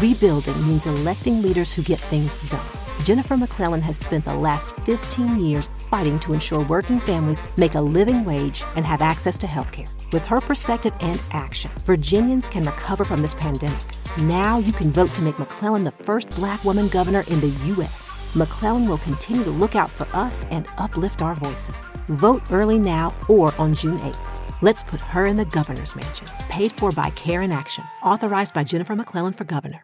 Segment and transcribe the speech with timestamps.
[0.00, 2.64] Rebuilding means electing leaders who get things done.
[3.04, 7.80] Jennifer McClellan has spent the last 15 years fighting to ensure working families make a
[7.80, 9.86] living wage and have access to health care.
[10.10, 13.82] With her perspective and action, Virginians can recover from this pandemic.
[14.18, 18.14] Now you can vote to make McClellan the first black woman governor in the U.S.
[18.34, 21.82] McClellan will continue to look out for us and uplift our voices.
[22.08, 24.31] Vote early now or on June 8th.
[24.68, 26.28] Let's put her in the governor's mansion.
[26.48, 27.82] Paid for by Care in Action.
[28.00, 29.82] Authorized by Jennifer McClellan for governor.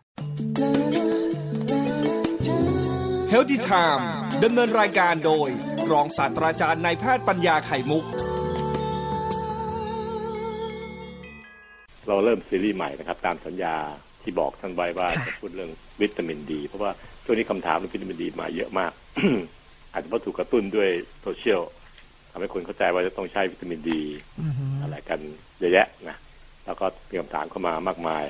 [3.33, 4.03] Healthy Time
[4.45, 5.49] ดำเนินรายการโดย
[5.93, 8.05] รองศาสตราจารย์นายแพทย์ปัญญาไข่มุก
[12.09, 13.75] เราเริ่มซีรีส์ใหม่นะครับ ตามสัญญา
[14.23, 16.91] ที่บอกท่านไว้ว่าจะพูดเรื่องวิตามินดี เพราะว่า
[17.25, 18.93] ช่วงนี้คำถามเรื่องวิตามินดีมาเยอะมาก
[19.93, 20.89] อาจจะเพราะถูกกระตุ้นด้วย
[21.23, 21.63] โซเชียล
[22.39, 24.03] ทำให้คนเข้าใจว่าจะต้องใช้วิตามินดี
[24.83, 25.21] อะไรกัน
[25.59, 26.17] เยอะแยะนะ
[26.67, 28.25] แล้วก็มีคำถามเข้ามามากมาย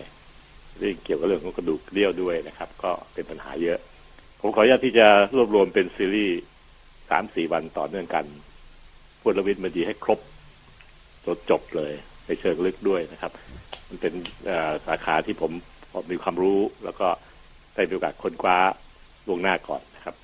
[0.79, 3.79] เรื่องเกี่ยวกับเรื่องของกระดูกเลี้ยวด้วยนะครับ ก็เป็นปัญหาเยอะ
[4.41, 6.41] ผมขออนุญาตที่จะรวบรวมเป็นซีรีส์
[7.11, 8.25] สามสี่วันต่อเนื่องกัน
[9.21, 10.21] พูดเรื่องวิตามินดีให้ครบ
[11.25, 11.93] จนจบเลย
[12.27, 13.33] ในเชิงลึกด้วยนะครับ
[13.89, 14.13] มันเป็น
[14.87, 15.53] สาขาที่ผม
[16.11, 17.09] มีความรู้ แล้วก็
[17.75, 18.59] ได้มีโอกาสค้นคว้า
[19.27, 20.15] ล่วงหน้าก่อนนะครับ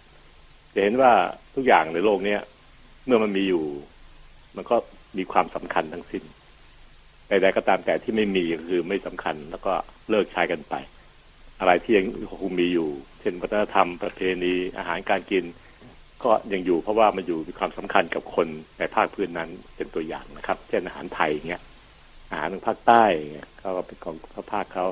[0.75, 1.13] จะเห็นว่า
[1.55, 2.41] ทุกอย่างในโลกเนี้ย
[3.07, 3.65] เมื่อมันมีอยู่
[4.57, 4.77] มันก็
[5.19, 6.23] มีความสำคัญทั้งสิ้น
[7.29, 9.73] ใดๆก็ตามแต่ที่ไม่มีก็คือไม่สำคัญ แล้วก็
[10.11, 10.75] เลิกใช้กันไป
[11.61, 12.07] อะไรที่ยัง
[12.41, 12.89] คงมีอยู่
[13.21, 15.45] เช่นวัฒนธรรมประเพณีอาหารการกิน
[16.25, 18.47] ก็ยังอยู่เพราะว่ามันอยู่มีความสำคัญกับคน
[18.79, 21.63] ในภาคพื้นนั้นเป็นตัวอย่างนะครับ เช่นอาหารไทยเงี้ย
[22.31, 24.17] อาหารทางภาคใต้เงี้ยเขาเป็นของ
[24.53, 24.87] ภาคเขา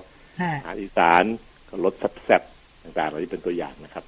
[0.60, 1.24] อาหารอีสาน
[1.68, 4.04] ก็รสแซ่บๆต่างๆเหล่านี้เป็นตัวอย่างนะครับ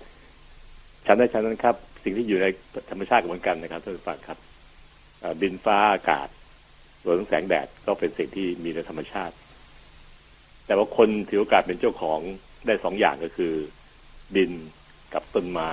[1.06, 1.74] ฉันได้ฉันนั้นครับ
[2.05, 2.47] สิ่งที่อยู่ใน
[2.91, 4.38] ธรรมชาติเหมือนกันนะครับท่านผู้ฟังครับ
[5.42, 6.28] ดินฟ้าอากาศ
[7.05, 9.34] รวมทั้งแสงแดดก็เป็นสิ่งที่มีในธรรมชาติ
[10.66, 12.20] แต่ว่าคนถือโอกาสเป็นเจ้าของ
[12.66, 13.52] ได้สองอย่างก็คือ
[14.36, 14.52] ดิน
[15.14, 15.72] กับต้นไม้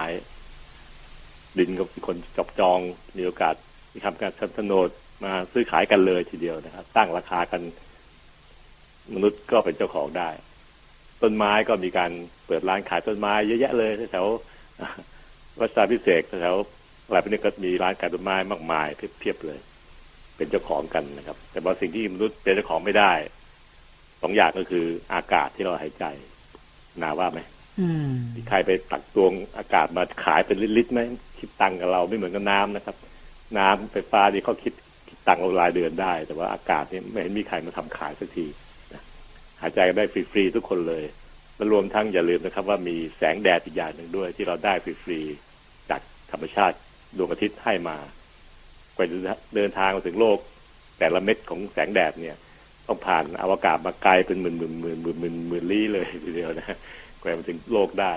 [1.60, 2.80] ดินก็มีคนจับจอง
[3.18, 3.56] มีโอกาส
[3.94, 4.90] มีทำการชันโนด
[5.24, 7.62] มาซื้อขายกันเลยทีเดียวนะครับ ตั้งราคากัน
[9.14, 10.30] มนุษย์ก็เป็นเจ้าของได้
[11.22, 12.12] ต้นไม้ก็มีการ
[12.48, 14.28] เปิดร้านขายต้นไม้เยอะแยะเลยแถว
[15.60, 16.58] วัชราพิเศษแถว
[17.06, 18.88] อะไรพวกนี้ก็มีร้านขายต้นไม้มากมาย
[19.20, 19.60] เพียบเลย
[20.38, 23.12] เป็นเจ้าของกันนะครับ แต่ว่าสิ่งที่มนุษย์เป็นเจ้าของไม่ได้
[24.22, 26.06] สองอย่างก็คืออากาศที่เราหายใจ
[27.02, 27.40] นาว่าไหม
[28.36, 31.02] มีใครไปตักตวงอากาศมาขายเป็นลิตรไหม
[31.40, 32.96] คิดตังกับเราไม่เหมือนกับน้ำนะครับ
[33.58, 34.74] น้ำไฟฟ้าที่เขาคิด
[35.08, 38.46] คิดตังเรารายเดือนได้ แต่ว่าอากาศนี่ไม่เห็นมีใครมาทำขายสักที
[39.62, 41.04] หายใจกันได้ฟรีๆทุกคนเลย
[41.62, 44.74] และรวมทั้งอย่าลืมนะครับ ว่ามีแสงแดดอีกอย่างหนึ่งด้วย ที่เราได้
[45.04, 46.02] ฟรีๆจาก
[46.32, 46.78] ธรรมชาติ
[47.18, 47.98] ดวงอาทิตย์ให้มา
[48.96, 49.18] กว่าจะ
[49.56, 50.38] เดินทางมาถึงโลก
[51.00, 52.38] แต่ละเม็ดของแสงแดดเนี่ย
[52.88, 56.78] ต้องผ่านอวกาศมาไกลเป็นหมื่นหมื่นหมื่นหมื่นหมื่นหมื่นลี้เลยทีเดียวนะ
[57.22, 58.14] กว่ามาถึงโลกได้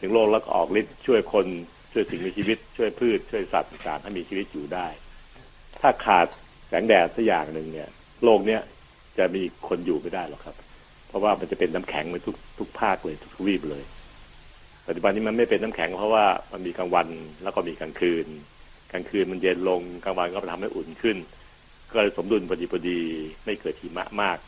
[0.00, 1.46] ถึงโลกแล้วก็ออกฤทธิ์ช่วยคน
[1.92, 4.86] ช่วยสิ่งมีชีวิต ช่วยพืชช่วยสัตว์ต่างๆให้มีชีวิตอยู่ได้
[5.80, 6.26] ถ้าขาด
[6.68, 7.88] แสงแดดสักอย่างหนึ่งเนี่ย
[8.24, 8.60] โลกเนี้ย
[9.18, 10.56] จะมีคนอยู่ไม่ได้หรอกครับ
[11.12, 13.84] เพราะว่ามันจะเป็นน้ำแข็งไปทุกทุกภาคเลยทุกทวีปเลย
[14.86, 17.06] ปัจจุบันนี้มันไม่เป็นน้ำแข็งเพราะว่ามันมีกลางวัน
[17.42, 18.26] แล้วก็มีกลางคืน
[18.92, 21.16] กลางคืนมันเย็นลงกลางวันก็ทำให้อุ่นขึ้น
[21.90, 23.00] ก็เลยสมดุลพอดีพอดี
[23.44, 24.38] ไม่เกิดหิมะมาก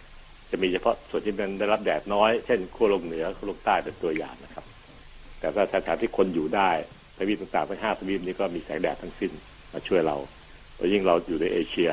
[0.51, 4.65] จะมีเฉพาะส่วนที่มันได้รับแดดน้อย เช่นขั้วโลกเหนือขั้วโลกใต้เป็นตัวอย่างนะครับ
[5.39, 6.71] แต่ถ้าสถานที่คนอยู่ได้
[7.17, 9.33] ทวีปต่างๆทั้งห้าทวีปนี้ก็มีแสงแดดทั้งสิ้น
[9.73, 10.17] มาช่วยเรา
[10.77, 11.91] โดยยิ่งเราอยู่ในเอเชีย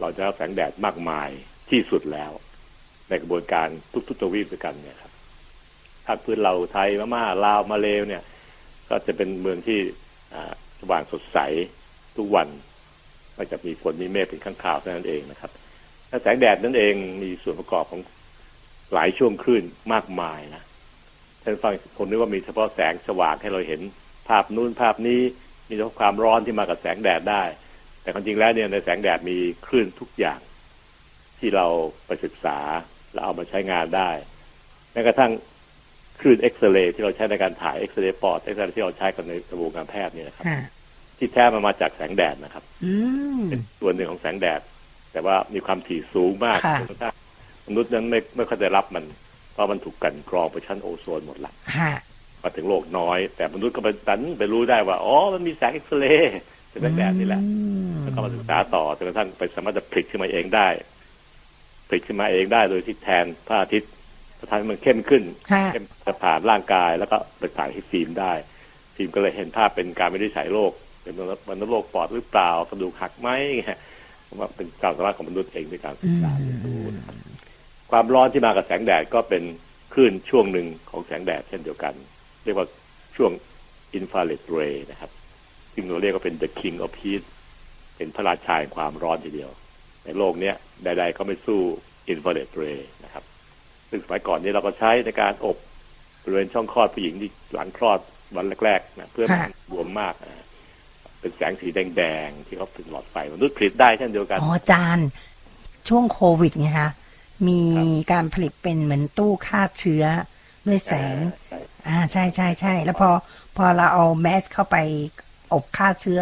[0.00, 1.28] เราจะรับแสงแดดมากมาย
[1.70, 2.32] ที่สุดแล้ว
[3.08, 3.68] ในกระบวนการ
[4.08, 5.12] ทุกๆทวีปด้วยกันเนี่ยครับ
[6.04, 8.22] ถ้าพื้นเราไทยมาม่าลาวมาเลวเนี่ย
[8.88, 9.78] ก็จะเป็นเมืองที่
[10.80, 11.38] สว่างสดใส
[12.16, 12.48] ทุกวัน
[13.34, 15.50] ไม่จะมีฝนมีเมฆเป็นข้างข่าวเท่านั้นเองนะครับ
[16.10, 18.00] ถ้าแสงแดดนั่นเองมีส่วนประกอบของ
[18.94, 20.62] หลายช่วงคลื่นมากมายนะ
[21.42, 23.80] ท่านฟังผมนึกว่ามีเฉพาะแสงสว่างให้เราเห็น
[24.28, 25.20] ภาพนู้นภาพนี้
[25.68, 27.44] มีเฉพาะความร้อนที่มากับแสงแดดได้
[28.02, 29.36] แต่ความจริงแล้วเนี่ยในแสงแดดมี
[29.66, 30.40] คลื่นทุกอย่าง
[31.38, 31.66] ที่เรา
[32.06, 32.58] ไปศึกษา
[33.16, 34.10] แล้วเอามาใช้งานได้
[34.92, 35.32] แม้กระทั่ง
[36.20, 40.46] คลื่นเอ็กซเรย์ที่เราใช้ในการถ่ายเอ็กซเรย์ปอดเอ็กซเรย์ที่เราใช้กันในกระบวนการแพทย์นี่นะครับ
[41.18, 42.64] ที่แท้มันมาจากแสงแดดนะครับ
[43.48, 44.60] เป็นส่วนหนึ่งของแสงแดด
[45.12, 47.14] แต่ว่ามีความถี่สูงมากจนกระทั่ง
[47.68, 49.04] มนุษย์นั้นไม่ไม่ค่อยได้รับมัน
[49.52, 51.52] เพราะมันถูกกลั่นกรองไปชั้นโอโซนหมดละ
[52.42, 56.36] มาถึงโลกน้อย แต่มนุษย์ก็ไปตันไปรู้ได้ว่าอ๋อมันมีแสงเอ็กซเรย์
[56.70, 57.42] เป็นแสงแดดนี่แหละ
[58.02, 60.68] แล้วก็มาศึกษาต่อจนกระทั่งไปสามารถจะผลิตขึ้นมาเองได้
[61.88, 63.90] ผลิตขึ้นมาเองได้โดยที่แทนพระอาทิตย์
[64.50, 65.22] ทำให้มันเข้มขึ้น
[65.72, 68.32] เข้มจะผ่านร่างกายแล้วก็ไปถ่ายให้ฟิล์มได้
[68.96, 70.72] ฟิล์มก็เลยเห็นภาพเป็นการวินิจฉัยโรค
[71.02, 71.14] เป็น
[71.48, 73.28] มันโรคปอดหรือเปล่ากระดูกหักไหม
[74.38, 76.80] ว่าเป็นการสามารถของมนุษย์เองในการศึกษาเรียนรู้
[77.90, 79.42] ความร้อนที่มากับแสงแดดก็เป็น
[79.94, 81.94] คคลื่นช่วงหนึ่งของแสงแดดเช่นเดียวกัน
[82.44, 82.66] เรียกว่า
[83.16, 83.30] ช่วง
[83.94, 85.10] อินฟราเรดเรย์นะครับ
[85.74, 87.22] ซึ่งเราเรียกว่าเป็น the king of heat
[87.96, 89.50] เป็นพระราชาแห่งความร้อนทีเดียว
[90.06, 91.60] ในโลกเนี้ยใด ๆ ก็ไม่สู้
[92.08, 93.24] อินฟราเรดเรย์นะครับ
[93.90, 95.56] ซึ่งสมัยก่อนนี้เราก็ใช้ในการอบ
[96.22, 98.00] บริเวณช่องคลอดผู้หญิงที่หลังคลอด
[98.36, 100.44] วันแรกๆนะเพื่อมันบวมมากนะ
[101.20, 105.08] เป็นแสงสีแดงๆ ที่เขาถึงหลอดไฟมนุษย์ผลิตได้เช่นเดียวกันอ๋ออาจารย์
[105.88, 106.90] ช่วงโควิดไงคะ
[107.48, 107.60] มี
[108.12, 110.04] การผลิตเป็นเหมือนตู้ฆ่าเชื้อ
[110.66, 111.16] ด้วยแสง
[111.48, 111.58] ใช่
[111.88, 113.10] อ่าใช่ใช่ใช่แล้วพอ
[113.56, 114.76] พอเราเอาแมสเข้าไป
[115.52, 116.20] อบฆ่าเชื้อ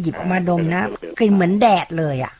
[0.00, 0.82] หยิบออกมาดมนะ
[1.18, 2.37] กลิ่นเหมือนแดดเลยอะค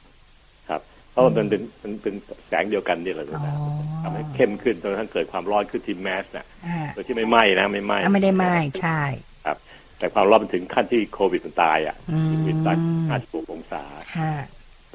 [1.18, 2.14] รับเพราะว่ามันเป็นมันเป็น
[2.48, 3.54] แสงเดียวกันนี่แหละอ๋อนะ
[4.02, 9.00] ทำให้เข้มขึ้นจนกระทั่งเกิดความร้อนขึ้นที่แมสนะอ่าโดยที่ไม่ไหม้นะไม่ไหม้อะไม่ได้ไหม้ใช่
[9.46, 9.56] ครับ
[9.98, 12.76] แต่ความร้อนมันถึงขั้นที่โควิดมันตายอะอืมโควิดตาย
[13.08, 13.82] ห้าสิบหกองศา
[14.18, 14.32] ฮะ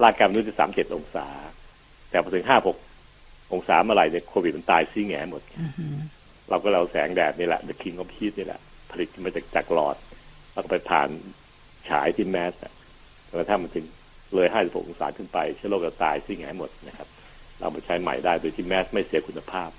[0.04, 1.28] ร่างกายมนุษย์จะสามเจ็ดองศา
[2.10, 2.78] แต่พอถึงห้าหก
[3.54, 5.96] องศาเมื่อไหร่เนี่ยโควิดมันตายซีแง่หมดอือหือ
[6.50, 8.62] เราก็เราแสงแดดนี่แหละ the king of heat นี่แหละ
[8.92, 9.96] ผลิตมาจากจากหลอด
[10.54, 11.10] แล้วก็ไปผ่าน
[11.90, 12.74] ฉายที่แมสอะ
[13.30, 13.86] จนกระทั่งมันถึง
[14.36, 17.08] เลยห้สิบองศาขึ้นไปเชื้อโรคจะตายซิ่งหายหมดนะครับ
[17.60, 19.70] เรามาใช้ใหม่ได้โดยที่แมสไม่เสียคุณภาพ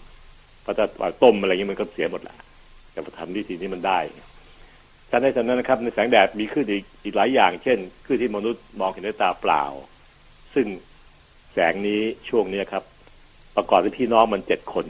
[0.62, 0.86] เพราะถ้า
[1.22, 2.36] ต้มอะไรเงี้ยมันก็เสียหมดแหละ
[2.92, 3.98] แต่พอทำวิธีนี้มันได้
[5.10, 9.64] ฉะนั้นฉะนั้นนะครับ ในแสงแดดมีขึ้นอีกอีกหลายอย่าง เช่นขึ้นที่มนุษย์มองเห็นด้วยตาเปล่า
[10.54, 10.66] ซึ่ง
[11.52, 12.84] แสงนี้ช่วงนี้ครับ
[13.56, 14.86] ประกอบด้วยพี่น้องมันเจ็ดคน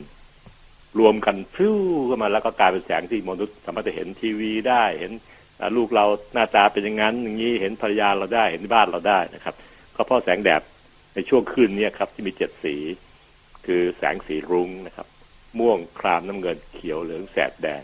[0.99, 1.77] รวมกันฟิว
[2.09, 5.13] ขึ้นมาแล้วก็กลายเป็นแสงที่มนุษย์สามารถจะเห็นทีวีได้เห็น
[5.77, 9.55] ลูกเราหน้าตาเป็นอย่างนั้นอย่างนี้เห็นภรรยาเราได้เห็นบ้านเราได้นะครับ
[9.97, 10.63] ก็เพราะแสงแดด
[11.15, 12.75] ในช่วงคืนนี้ครับ ที่มีเจ็ดสี
[13.67, 15.07] คือแสงสีรุ้งนะครับ
[15.59, 17.83] ม่วงครามน้ำเงินเขียวเหลืองแสดแดง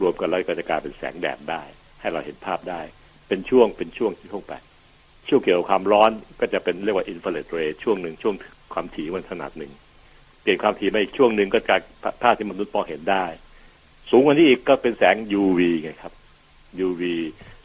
[0.00, 1.62] รวมกันแล้วก็จะกลายเป็นแสงแดดได้
[2.00, 2.80] ให้เราเห็นภาพได้
[3.28, 4.54] เป็นช่วงเป็นช่วงที่ช่วงไป
[5.28, 8.34] ช่วงเกี่ยวกับความร้อนก็จะเป็นเรียกว่าอินฟราเรดเรช่วงหนึ่งช่วง
[8.72, 9.72] ความถี่มันขนาดหนึ่ง
[10.42, 11.76] เปลี่ยนความถี่มาอีกช่วงหนึ่งก็จะ
[12.22, 13.24] ภาพที่มนุษย์มองเห็นได้
[14.10, 16.12] สูงกว่านี้อีกก็เป็นแสง UV ไงครับ
[16.86, 17.02] UV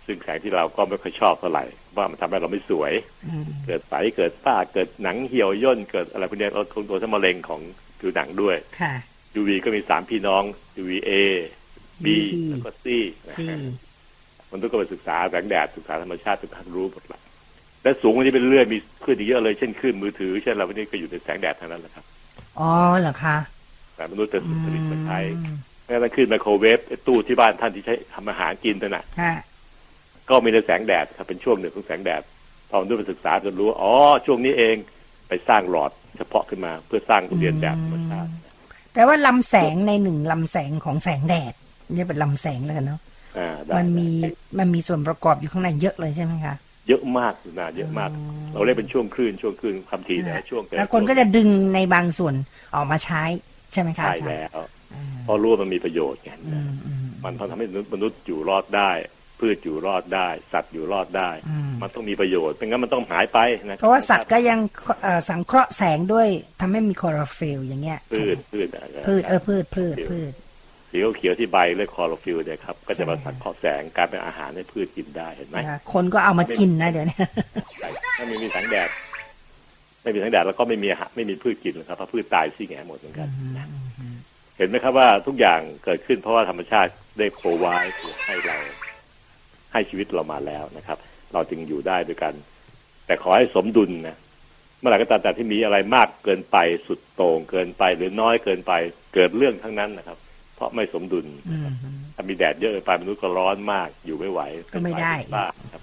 [0.05, 1.65] ซึ่งแสงที่เราก็ไม่ค่อยชอบเท่าไหร่
[1.97, 2.93] ว่ามันทำให้เราไม่สวย
[3.27, 7.61] อืมเกิดไฝเกิดฝ้าเกิดหนังเหี่ยวย่นเกิดอะไรพวกเนี้ยเราคงตัวทั้งมะเร็งของ
[7.99, 8.93] ผิวหนังด้วยค่ะ
[9.39, 10.43] UV ก็มีสามพี่น้อง
[10.81, 11.11] UVA
[12.05, 12.07] B B
[12.49, 12.85] แล้วก็ C
[13.27, 13.57] นะสี่ฮะ
[14.51, 17.19] มันต้องก็ไปศึกษาแสงแดดศึกษาธรรมชาติศึกษารู้หมดละ
[17.81, 22.05] แต่สูงกว่านี้เป็นเรื่อยมีขึ้นอีกเยอะเลยเช่นขึ้นมือถือเช่นอะไรพวกนี้ก็อยู่ในแสงแดดทั้งนั้นแหละครับ
[22.59, 22.69] อ๋อ
[22.99, 23.37] เหรอคะ
[23.95, 25.57] แต่มนุษย์จะผลิตมาใช้อืม
[25.89, 29.33] แม้กระทั่งขึ้นไมโครเวฟไอ้ตู้ที่บ้านท่านที่ใช้ทำอาหารกินนั่นน่ะค่ะ
[30.29, 32.21] ก็มีในแสงแดดครับเป็นช่วงหนึ่งของแสงแดด
[32.69, 33.93] พอมนุษย์ไปศึกษาจนรู้ว่าอ๋อ
[34.25, 34.75] ช่วงนี้เอง
[35.27, 38.29] ไปสร้างหลอดเฉพาะขึ้นมาเพื่อสร้างเรียนแบบธรรมชาติ
[38.93, 41.53] แปลว่าลำแสงในหนึ่งลำแสงของแสงแดด
[41.93, 42.99] เนี่ยเป็นลำแสงแล้วกันเนาะ
[43.37, 44.09] อ่าได้มันมี
[44.59, 46.55] มันมีส่วนประกอบอยู่ข้างในเยอะเลยใช่ไหมคะ
[46.87, 48.09] เยอะมากอยู่นาเยอะมาก
[48.53, 52.35] เราเรียกเป็นช่วงคลื่นช่วงคลื่นความถี่แต่ละช่วงต่แล้วคนก็จะดึงในบางส่วน
[52.75, 53.23] ออกมาใช้
[53.73, 54.78] ใช่ไหมคะใช่อาจารย์แล้วอืม
[55.23, 58.91] เพราะรู้ว่ามันมีประโยชน์ไงอืมอืมมันทำให้มนุษย์อยู่รอดได้
[59.39, 64.59] พืชอยู่รอดได้ สัตว์อยู่รอดได้อืมมันต้องมีประโยชน์ไม่งั้นมันต้องหายไปนะเพราะว่าสัตว์ก็ยัง
[65.03, 66.27] เอ่อสังเคราะห์แสงด้วย
[66.59, 70.31] ทำให้มีคลอโรฟิลล์อย่างเงี้ย พืชพืชอะพืชเออพืชพืชพืช
[70.91, 77.17] สีเขียวๆที่ใบเรียกคลอโรฟิลล์เนี่ยครับก็จะมาสังเคราะห์แสงกลายเป็นอาหารให้พืชกินได้เห็นไหมนะคะคนก็เอามากินนะเดี๋ยวนี้
[77.79, 78.89] ใช่ถ้าไม่มีแสงแดด
[80.03, 83.27] ไม่มีแสงแดดแล้วก็ไม่มีอาหารไม่มีพืชกินเลยครับเพราะพืชตายซี้แหงหมดเหมือนกัน
[83.57, 83.67] นะ
[84.59, 87.65] เห็นไหมครับว่าทุกอย่างเกิดขึ้นเพราะว่าธรรมชาติได้โปรไว
[87.99, 88.57] คือให้เรา
[89.73, 90.97] ให้ชีวิตเรามาแล้วนะครับ
[91.33, 92.33] เราจึงอยู่ได้ด้วยกัน
[93.05, 94.17] แต่ขอให้สมดุลนะ
[94.79, 98.73] เมื่อไหร่ก็ตามแต่ที่มีอะไรมากเกินไปสุดโต่งเกินไปหรือน้อยเกินไป
[99.13, 100.17] เกิดเรื่องทั้งนั้นนะครับ
[100.55, 101.67] เพราะไม่สมดุลอืม
[102.15, 104.41] ถ้ามีแดดเยอะเกินไปมนุษย์ก็ร้อนมากอยู่ไม่ไหว
[104.73, 105.81] ก็ไม่ได้เป็นบ้าครับ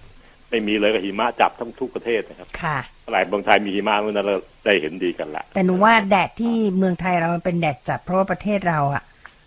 [0.56, 2.78] ไม่มีเลยก็หิมะจับทั้งทุกประเทศนะครับ ค่ะ
[3.12, 9.02] หลายเมืองไทยมีหิมะเมื่อนั้นเราได้เห็นดีกันละแต่หนูว่าแดดที่เมืองไทยเรามันเป็นแดดจัดเพราะว่าประเทศเราอะ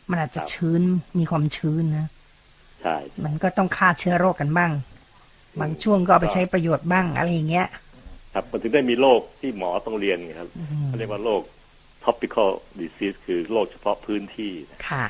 [0.09, 0.81] มันอาจจะชื้น
[1.19, 2.07] มีความชื้นนะ
[2.81, 4.71] ใช่มันก็ต้องฆ่าเชื้อโรคกันบ้าง
[5.61, 7.67] บางช่วงก็เอาไปใช้ประโยชน์บ้างอะไรอย่างเงี้ย
[8.33, 11.41] ครับมันถึงได้มีโรคที่หมอต้องเรียนไงครับอืมเขาเรียกว่าโรค
[12.05, 12.49] topical
[12.79, 15.05] disease คือโรคเฉพาะพื้นที่นะค่ะ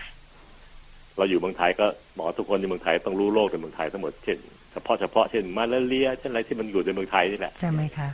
[1.17, 4.37] เราอยู่เมืองไทยก็หมอทุกคนในเมืองไทยต้องรู้โรคในเมืองไทยทั้งหมดเช่น
[4.71, 8.09] เฉพาะเฉพาะเช่นมาลาเรียเช่นอะไรที่มันอยู่ในเมืองไทยนี่แหละใช่ไหมคะ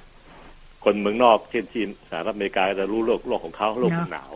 [0.83, 4.33] คนเมืองนอกเช่นที่สหรัฐอเมริกาก็จะรู้โรคโรคของเขาโรคเนอะหนาว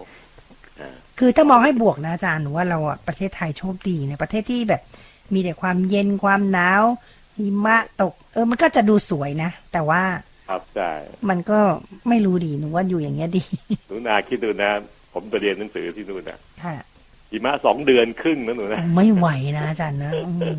[0.80, 4.82] อ่าคือถ้ามองให้บวกนะอาจารย์หนูว่าเราอะประเทศไทยโชคดีในประเทศที่แบบ
[5.34, 6.84] มีแต่ความเย็นความหนาว
[7.38, 10.02] หิมะตก เออมันก็จะดูสวยนะ แต่ว่า
[10.50, 10.92] ครับใช่
[11.30, 11.60] มันก็
[12.10, 13.44] ไม่รู้ดีหนูว่าอยู่อย่างเงี้ยดี
[13.88, 14.72] หนูนาคิดดูนะ
[15.14, 16.76] ผมไปเรียนหนังสือที่นู่นนะค่ะ
[17.32, 20.58] หิมะสองเดือนครึ่งนะหนูนะไม่ไหวนะอาจารย์นะอืม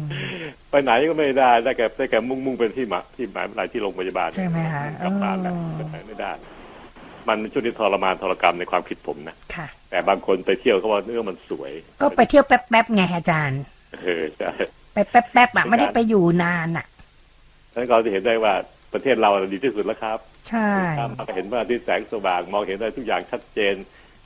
[0.70, 6.32] ไปไหนก็ไม่ได้ได้แก่ได้แก่มุ่งมุ่งเป็นที่หมาที่หมายอะไรที่โรงพยาบาลใช่ไหมคะกลับบ้านแล้วอ๋อไปไหนไม่ได้
[7.28, 11.72] มันเป็นช่วงที่ทรมานทรกรรมในความคิดผมนะค่ะ แต่บางคนไปเที่ยวเขาว่าเนื้อมันสวย
[12.02, 13.60] ก็ไปเที่ยวแป๊บๆไงอาจารย์
[14.02, 14.50] เออใช่
[14.92, 16.86] ไปแป๊บๆอะไม่ได้ไปอยู่นานอะ
[17.72, 18.52] ฉะนั้นเราจะเห็นได้ว่า
[18.92, 23.74] ประเทศเราดีที่สุดแล้วครับ ใช่ครับเราก็เห็นว่าที่แสงสว่างมองเห็นได้ทุกอย่างชัดเจน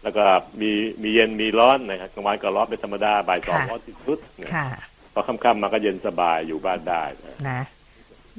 [0.04, 0.24] แล้วก็
[0.60, 0.70] มี
[1.02, 4.66] มีเย็นมีร้อนนะครับกลางวันก็ร้อนเป็นธรรมดาบ่ายสองร้อนที่สุดนะค่ะ
[5.12, 7.60] พอค่ำๆมาก็เย็นสบายอยู่บ้านได้นะนะ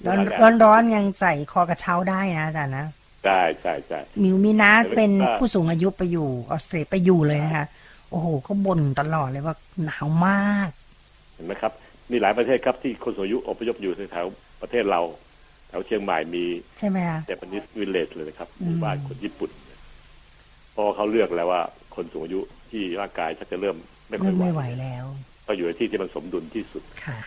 [0.05, 2.85] ร้อนร้อนร้อนยังใส่คอกระเช้าได้นะอาจารย์นะ
[3.25, 7.65] ใช่ใช่ใช่มิวมีนาแต่เป็นว่าผู้สูงอายุไปอยู่ออสเตรเลียไปอยู่เลยนะคะ
[8.09, 9.55] โอ้โหเขาบ่นตลอดเลยว่า
[9.85, 10.69] หนาวมาก
[11.33, 11.71] เห็นไหมครับ
[12.11, 15.01] มีหลายประเทศครับที่คนสูงอายุอพยพอยู่แถวๆประเทศเรา
[15.69, 16.45] แถวเชียงใหม่มี
[16.79, 19.49] ใช่ไหมคะเจแปนิสวิลเลจเลยนะครับหอืมมู่บ้านคนญี่ปุ่น
[20.75, 21.61] เพราะเขาเลือกแล้วว่า
[21.95, 22.39] คนสูงอายุ
[22.71, 23.77] ที่ร่างกายชักจะเริ่ม
[24.09, 25.05] ไม่ค่ไม่อยไม่ไหไหววแล้ว
[25.47, 27.19] ก็อยู่ในที่ที่มันสมดุลที่สุดค่ะ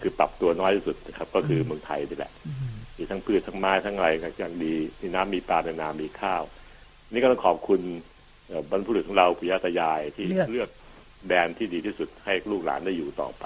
[0.00, 6.42] คือปรับตัวน้อยที่สุดนะครับ ก็คือเมืองไทยนี่แหละอืมมีทั้งพืชทั้งไม้ทั้งอะไรอย่างดีมีน้ำมีปลาในนามีข้าว
[7.12, 7.80] นี่ก็ต้องขอบคุณ
[8.48, 10.68] เอ่อบรรพบุรุษของเราปุยาตายายที่เลือก
[11.28, 13.44] แดนที่ดีที่สุดให้ลูกหลานได้อยู่ต่อไป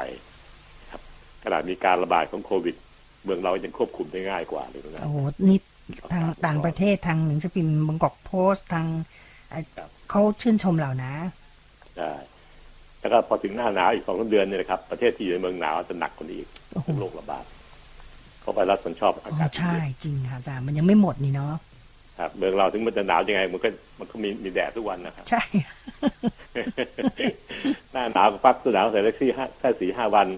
[0.90, 1.02] ครับ
[1.44, 2.76] ขนาดมีการระบาดของโควิด
[3.24, 5.58] เมืองเรายังควบคุมได้ง่ายกว่าเลยนะโอ้โหนี่
[6.12, 8.86] ทางต่างประเทศทางหนังสือพิมพ์บางกอกโพสต์ทาง
[9.50, 9.62] เอ่อ
[10.10, 11.12] เขาชื่นชมเรานะ
[11.96, 12.12] ใช่
[13.00, 17.44] แล้วก็พอถึงหน้าหนาวอีกสองสามเดือนเนี่ยนะครับ ประเทศที่อยู่ในเมืองหนาวจะหนักกว่านี้อีกโอ้โหเป็นโรคระบาด
[18.40, 21.54] เพราะไวรัสมันชอบอาอ๋กาอศใช่เย็นจริงค่ะอาจารย์มันยังไม่หมดนี่เนาะ
[22.18, 25.42] ครับเมืองเราถึงมันจะหนาวยังไง มันก็มันก็มีมีแดดทุกวันนะครับ ใช่
[27.92, 30.28] หน้าหนาวก็ปักเสื้อหนาวใส่ได้สี่ห้าแค่สี่ห้าวัน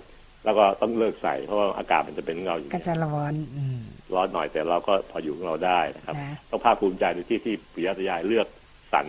[0.44, 3.78] แล้วก็ต้องเลิกใส่เพราะว่าอากาศมันจะเป็นเงาอยู่ก็จะร้อนอืม
[4.14, 8.46] ร้อนหน่อยแต่เราก็พออยู่ของเราได้นะครับนะต้องภาคภูมิใจในที่ที่ปุยาตายายเลือก
[8.92, 9.06] สรร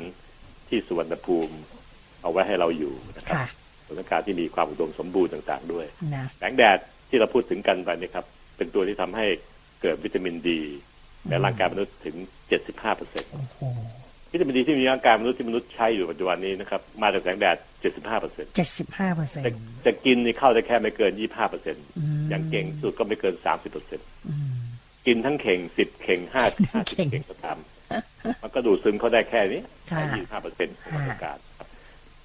[0.70, 1.56] ที่สุวรรณภูมิ
[2.22, 3.48] เอาไว้ให้เราอยู่นะครับค่ะ
[3.88, 5.86] สถานการณ์ที่มีความอุดมสมบูรณ์ต่าง ๆ ด้วย
[6.16, 6.78] นะแสงแดด
[7.10, 8.26] ที่เราพูดถึงกันไปนี่ครับ
[8.58, 9.26] เป็นตัวที่ทำให้
[9.82, 10.62] เกิดวิตามินดี
[11.30, 12.16] ในร่างกายมนุษย์ถึง
[12.56, 13.60] 75เปอร์เซ็นต์โอ้โห
[14.34, 17.58] วิตามินดีที่มีร่างกายมนุษย์ที่มนุษย์ใช้อยู่ปัจจุบันนี้นะครับมาจากแสงแดด
[17.88, 21.84] 75เปอร์เซ็นต์เจ็ดสิบห้าเปอร์เซ็นจะต์จะกินนี่เข้าได้แค่ไม่เกิน25เปอร์เซ็นต์
[22.22, 24.62] มอย่างเก่งสุดก็ไม่เกิน30เปอร์เซ็นต์อืม
[25.08, 27.58] กินทั้งเข่ง10เข่ง5 50เข่งเข่งก็ตาม
[28.44, 31.68] มันก็ดูดซึมเขาได้แค่นี้ค่ะแค่25เปอร์เซ็นต์ของมันต้องการครับ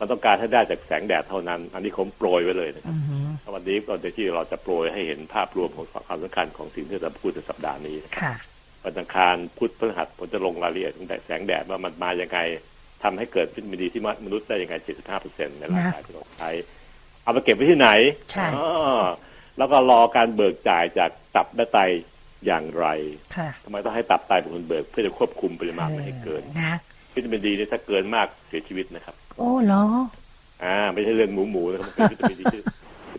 [0.01, 3.17] มันต้องการให้ได้จากแสงแดดเท่านั้น อันนี้ผมโปรยไว้เลยนะครับอือหื
[3.49, 8.35] อวันนี้ตอนที่เราจะโปรยให้เห็นภาพรวมของความสำคัญของสิ่งที่เราพูดในสัปดาห์นี้นะครับค่ะ
[8.85, 12.39] วันอังคารพุธพฤหัสผมจะลงรายละเอียดตั้งแต่แสงแดดว่ามันมายังไง
[13.03, 14.75] ทำให้เกิดวิตามินดีที่มนุษย์ได้ยังไง
[15.17, 16.51] 75%ในร่างกายที่เราใช้
[17.23, 17.89] เอาไปเก็บไว้ที่ไหน
[18.31, 18.67] ใช่อ๋อ
[19.59, 21.79] แล้วก็รอการเบิกจ่ายจากตับและไต
[22.47, 22.87] อย่างไร
[23.37, 26.75] ค่ะทำไมต้องให้ตับไตเป็นคนเบิก เพื่อจะควบคุมปริมาณไม่ให้เกินนะ
[27.15, 29.85] วิตามินดีนี่ถ้าเกินมากเสียชีวิตนะครับ โอ้เหรอ
[30.65, 32.61] อ่า ไม่ใช่เรื่องหมูหมูนะครับมันเป็นวิตามินดีที่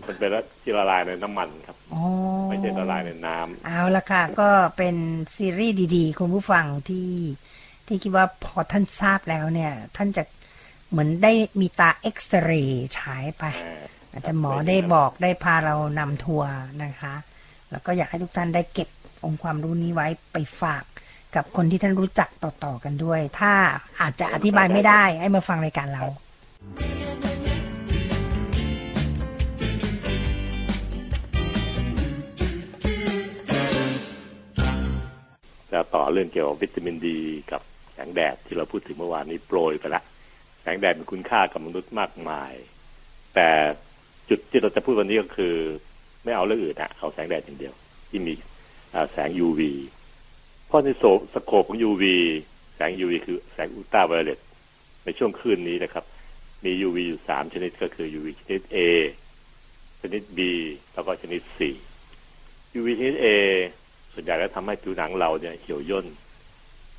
[0.08, 0.30] มันเป็น
[0.62, 2.04] ที่ละลายในน้ำมันครับอ๋อ
[2.50, 4.96] ไม่ใช่ละลายในน้ำเอาละค่ะ ก็เป็น
[5.36, 7.12] ซีรีส์ดีๆ คุณผู้ฟังที่
[7.88, 10.24] ที่คิดว่าพอท่านทราบแล้วเนี่ย ท่านจะ
[10.90, 11.32] เหมือนได้
[11.62, 16.52] มีตาเอ็กซเรย์ฉายไปอ่าอาจจะหมอได้บอกได้พาเรานำทัวร์
[16.84, 17.14] นะคะ
[17.72, 18.90] แล้วก็อยากให้ทุกท่านได้เก็บ
[19.28, 20.84] องค์ความรู้นี้ไว้ไปฝาก
[21.36, 23.54] กับคนที่ท่านรู้จักต่อๆกันด้วย ถ้า
[24.02, 26.04] อาจจะอธิบายไม่ได้ ให้มาฟังรายการเรา
[35.72, 37.20] จะต่อเรื่องเกี่ยวกับวิตามินดี
[37.52, 37.62] กับ
[37.94, 40.04] แสงแดดที่เราพูดถึงเมื่อวานนี้โปรยไปละ
[40.62, 42.54] แสงแดดมีคุณค่ากับมนุษย์มากมาย
[43.36, 43.50] แต่
[44.30, 45.56] จุดที่เราจะพูดวันนี้ก็คือ
[46.24, 47.74] ไม่เอาเรื่องอื่นอะเอาแสงแดดอย่างเดียว
[48.10, 48.57] ที่มีอ่า
[49.12, 49.62] แสง UV
[50.68, 51.04] เพราะในโซ
[51.34, 52.04] สโคปของ UV
[52.76, 54.40] แสง UV คือแสงอุลตราไวโอเลต
[55.06, 56.04] ในช่วงคืนนี้นะครับ
[56.66, 58.78] มี UV อยู่สามชนิดก็คือ UV ชนิด A
[60.02, 60.40] ชนิด B
[60.94, 61.60] แล้วก็ชนิด C
[62.78, 63.28] UV ชนิด A
[64.14, 66.06] ส่วนใหญ่แล้วทำให้ผิวหนังเราเนี่ยเหี่ยวย่น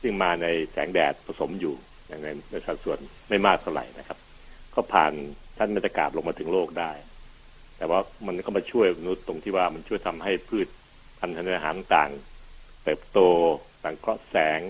[0.00, 1.74] ซึ่งมาในแสงแดดผสมอยู่
[2.06, 4.18] อย่างในในสัดส่วนไม่มากเท่าไหร่นะครับ
[4.74, 5.12] ก็ผ่าน
[5.58, 6.92] ท่านบรรยากาศลงมาถึงโลกได้
[7.76, 10.68] แต่ว่ามันก็มาช่วยมนุษย์ตรงที่ว่ามันช่วยทำให้พืช
[11.18, 12.10] พันธุ์ธัญญาหารต่าง
[12.84, 13.18] เติบโต
[13.82, 14.60] สังเคราะห์แสง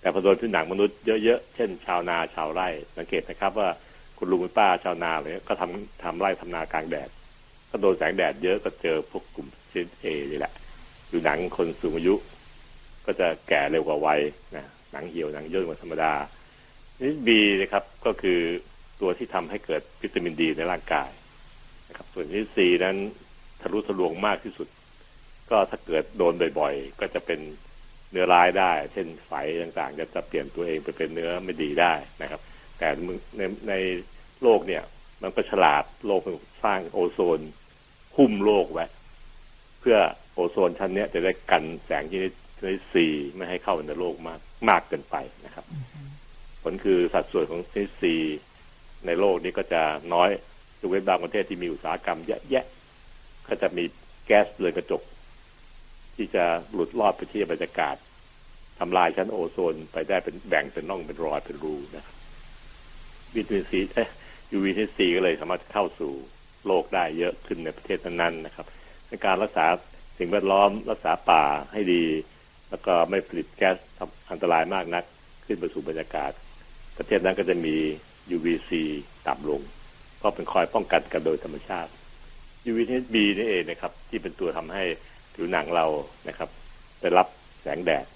[0.00, 3.68] แต่พอโดนผิวหนังมนุษย์เยอะๆ เช่น ชาวนาชาวไร่ สังเกตนะครับว่า
[4.18, 7.08] คุณลุงคุณป้าชาวนาเลยก็ทำทำไร่ทำนากลางแดด
[7.70, 10.52] ก็โดนแสงแดดเยอะก็เจอพวกกลุ่มชนิดเอนี่แหละ
[11.08, 12.14] ผิวหนังคนสูงอายุ
[13.06, 14.20] ก็จะแก่เร็วกว่าวัย
[14.56, 16.12] นะหนังเหี่ยวหนังย่นกว่าธรรมดา
[17.00, 18.38] นี่บีนะครับก็คือ
[19.00, 21.10] ตัวที่ทำให้เกิดวิตามินดีในร่างกาย
[21.88, 22.96] นะครับส่วนที่ซีนั้น
[23.60, 24.68] ทะลุทะลวงมากที่สุด
[25.52, 27.40] ก็ถ้าเกิดโดนบ่อยๆ ก็จะเป็น
[28.10, 29.32] เนื้อร้ายได้ เช่นไฝ
[29.62, 32.40] ต่างๆ จะจะเปลี่ยนตัวเองไปเป็นเนื้อไม่ดีได้นะครับ
[32.78, 32.88] แต่
[33.36, 33.74] ในใน
[34.42, 34.82] โลกเนี่ย
[35.22, 36.20] มันก็ฉลาดโลก
[36.64, 37.40] สร้างโอโซน
[38.16, 38.86] หุ้มโลกไว้
[39.80, 39.98] เพื่อ
[40.34, 42.20] โอโซนชั้นเนี้ยจะได้กันแสงที่
[42.58, 43.06] ชนิดซี
[43.36, 45.64] ไม่ให้เข้าในโลกมากมากเกินไปนะครับ
[46.62, 48.14] ผลคือสัดส่วนของชนิดซี
[49.06, 49.82] ในโลกนี้ก็จะ
[50.14, 50.30] น้อย
[50.80, 52.64] ยกเว้นบางประเทศที่มีอุตสาหกรรมเยอะแยะ
[53.48, 53.84] ก็จะมี
[54.26, 55.02] แก๊สเรือนกระจก
[56.16, 57.96] ที่จะหลุดลอดไปที่บรรยากาศ
[58.78, 62.16] ทำลายชั้นโอโซนไปได้เป็นแบ่งเป็นน่องเป็นรอยเป็นรูนะครับ
[63.34, 64.04] วิตามินซีเอ้
[64.52, 66.12] ยูวีทีซีก็เลยสามารถเข้าสู่
[66.66, 68.66] โลกได้เยอะขึ้นในประเทศนั้นๆนะครับ
[69.08, 69.66] ในการรักษา
[70.18, 72.04] สิ่งแวดล้อมรักษาป่าให้ดี
[72.70, 73.76] แล้วก็ไม่ผลิตแก๊ส
[74.30, 75.04] อันตรายมากนัก
[75.46, 76.32] ขึ้นไปสู่บรรยากาศ
[76.98, 77.76] ประเทศนั้นก็จะมี
[78.36, 78.70] UVC
[79.26, 79.60] ต่ำลง
[80.22, 81.90] ก็เป็นคอยป้องกันกันโดยธรรมชาติ
[82.70, 84.84] UVB นี่เองนะครับ ที่เป็นตัวทำให้
[85.34, 85.86] ผิวหนังเรา
[86.28, 86.48] นะครับ
[87.00, 87.26] ได้รับ
[87.62, 88.06] แสงแดด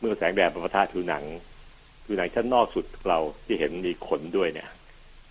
[0.00, 1.24] เมื่อแสงแดดประทะผิวหนัง
[2.04, 4.68] ผิวหนังชั้นนอกสุดเราที่เห็นมีขนด้วยเนี่ย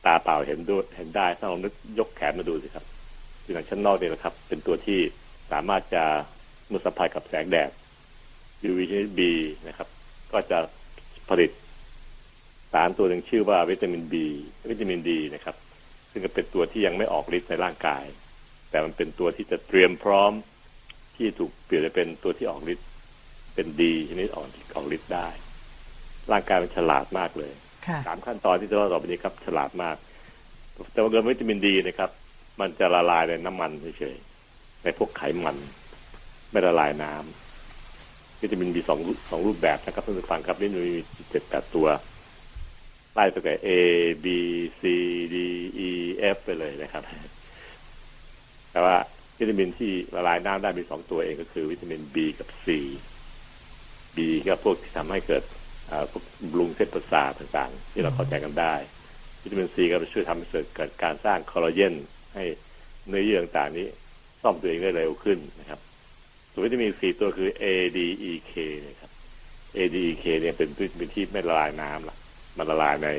[0.05, 2.85] ตาเปล่าเห็นด้วยเห็นได้ถ้าลองนึกยกแขนมาดูสิครับ
[3.43, 4.99] ผิวหนังชั้นนอกเนี่ยนะครับ เป็นตัวที่
[5.51, 6.03] สามารถจะ
[6.67, 7.69] เมื่อสัมผัสกับแสงแดด
[8.69, 9.19] UVB
[9.67, 9.87] นะครับ
[10.31, 10.57] ก็จะ
[11.29, 11.51] ผลิต
[12.73, 14.13] สารตัวหนึ่งชื่อว่าวิตามิน B
[14.69, 15.55] วิตามินดีนะครับ
[16.11, 18.05] ซึ่งก็เป็นตัวที่ยังไม่ออกฤทธิ์ในร่างกาย
[18.69, 20.31] แต่มันเป็นตัวที่จะเตรียมพร้อม
[21.21, 22.87] ที่ถูกเปลี่ยนไปเป็นตัวที่ออกฤทธิ์
[23.53, 25.27] เป็นดีชนิดออกออกฤทธิ์ได้
[26.31, 27.53] ร่างกายมันฉลาดมากเลย
[27.87, 29.95] ค่ะสามขั้นตอนที่จะเล่าต่อไปนี้ครับ ฉลาดมาก
[30.93, 32.09] แต่ว่าเกินวิตามินดีนะครับ
[32.59, 35.57] มันจะละลายในน้ำมันเฉยๆในพวกไขมัน
[36.51, 38.99] ไม่ละลายน้ำวิตามินบีสอง
[39.29, 40.93] สองรูปแบบนะครับท่านผู้ฟังครับนี่มี
[41.29, 41.87] เจ็ดแปดตัว
[43.13, 43.69] ไล่ตั้งแต่ A
[44.23, 44.25] B
[44.79, 44.83] C
[45.33, 45.35] D
[45.87, 45.89] E
[46.35, 47.03] F ไปเลยนะครับ
[48.71, 48.95] แต่ว่า
[49.41, 52.67] วิตามินที่ละลายน้ำได้มีสองตัวเองก็คือวิตามิน B กับ C
[54.15, 55.43] B ก็พวกที่ทำให้เกิด
[56.11, 58.75] พวกบำรุงเส้นประสาทต่างๆ ที่เราเข้าใจกันได้
[59.43, 61.93] วิตามิน C ก็ช่วยทำให้เกิดการสร้างคอลลาเจน
[62.35, 62.43] ให้
[63.07, 63.87] เนื้อเยื่อต่างๆนี้
[64.41, 65.79] ซ่อมตัวเองได้เร็วขึ้นนะครับ
[66.51, 67.65] ส่วนวิตามิน C ตัวคือ A
[67.97, 68.53] D E K
[68.87, 69.11] นะครับ
[69.77, 72.17] A D E K เนี่ยเป็นวิตามินที่ไม่ละลายน้ำละ
[72.57, 73.09] มันละลายใน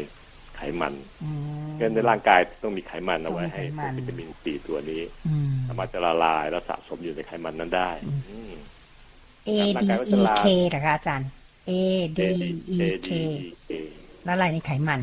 [0.80, 1.30] มันอื
[1.64, 8.52] มเพราะฉะนั้นในร่างกายต้องมีไขมันเอาไว้ต้องมีให้ไขมันวิตามินซีตัวนี้อืมสามารถจะละลายและสะสมอยู่ในไขมันนั้นได้อืม
[9.48, 11.28] A ร่าง D กายก็ E จะลา K นะคะอาจารย์
[11.68, 11.70] A
[12.18, 12.26] D A
[12.74, 13.10] E D K
[13.46, 13.70] E K
[14.26, 15.00] ละลายในไขมัน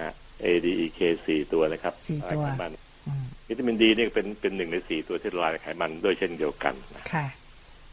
[0.00, 0.10] ฮะ
[0.44, 2.70] A D E K สี่ตัวนะครับสี่ตัวไขมัน
[3.06, 7.26] อืมวิตามินดีนี่เป็นเป็นหนึ่งในสี่ตัวที่ละลายในไขมันด้วยเช่นเดียวกันนะค่ะ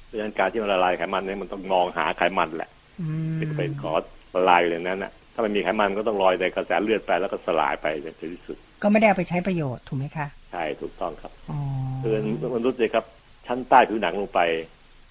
[0.06, 2.69] เพราะฉะนั้นการที่มันละลายไขมันเนี่ยมันต้องมองหาไขมันแหละ
[3.01, 3.91] อืมที่จะไปขอ
[4.36, 11.60] ละลายอยู่ในนั้นน่ะ ถ้ามันมีไขมันก็ต้องลอยในกระแสเลือดไปแล้วก็สลายไปในที่สุด ก็ไม่ได้เอาไปใช้ประโยชน์ถูกไหมคะ ใช่ถูกต้องครับอ๋อ
[12.04, 12.15] คือ
[12.56, 13.06] มนุษย์เลยครับ
[13.47, 14.39] ชั้นใต้ผิวหนังลงไป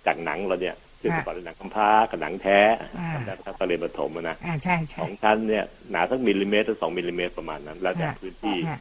[0.06, 2.58] จากหนังเราเนี่ยคือประกอบด้วยหนังกำพร้ากับหนังแท้
[2.98, 8.80] อ่าจำได้ไหมครับตอนเรียนประถมอะนะอ่าใช่สใช่องชั้นเนี่ยหนาสักมิลลิเมตรถึงสองมิลลิเมตรประมาณนั้น แล้วแต่ฮะพื้นที่ฮะ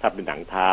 [0.00, 0.72] ถ้าเป็นหนังเท้า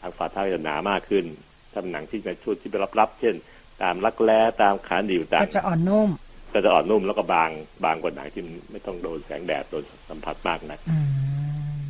[0.00, 1.24] ทางฝ่าเท้าจะหนามากขึ้น
[1.72, 3.34] ถ้าเป็นหนังที่ในชุดที่ไปรับๆเช่น
[3.82, 6.10] ตามรักแร้ตามขาหนีบต่างก็จะอ่อนนุ่ม
[6.52, 7.50] ก็จะอ่อนนุ่มแล้วก็บาง
[7.84, 11.06] บางกว่าหนังที่ไม่ต้องโดนแสงแดดโดนสัมผัสมากนักอืม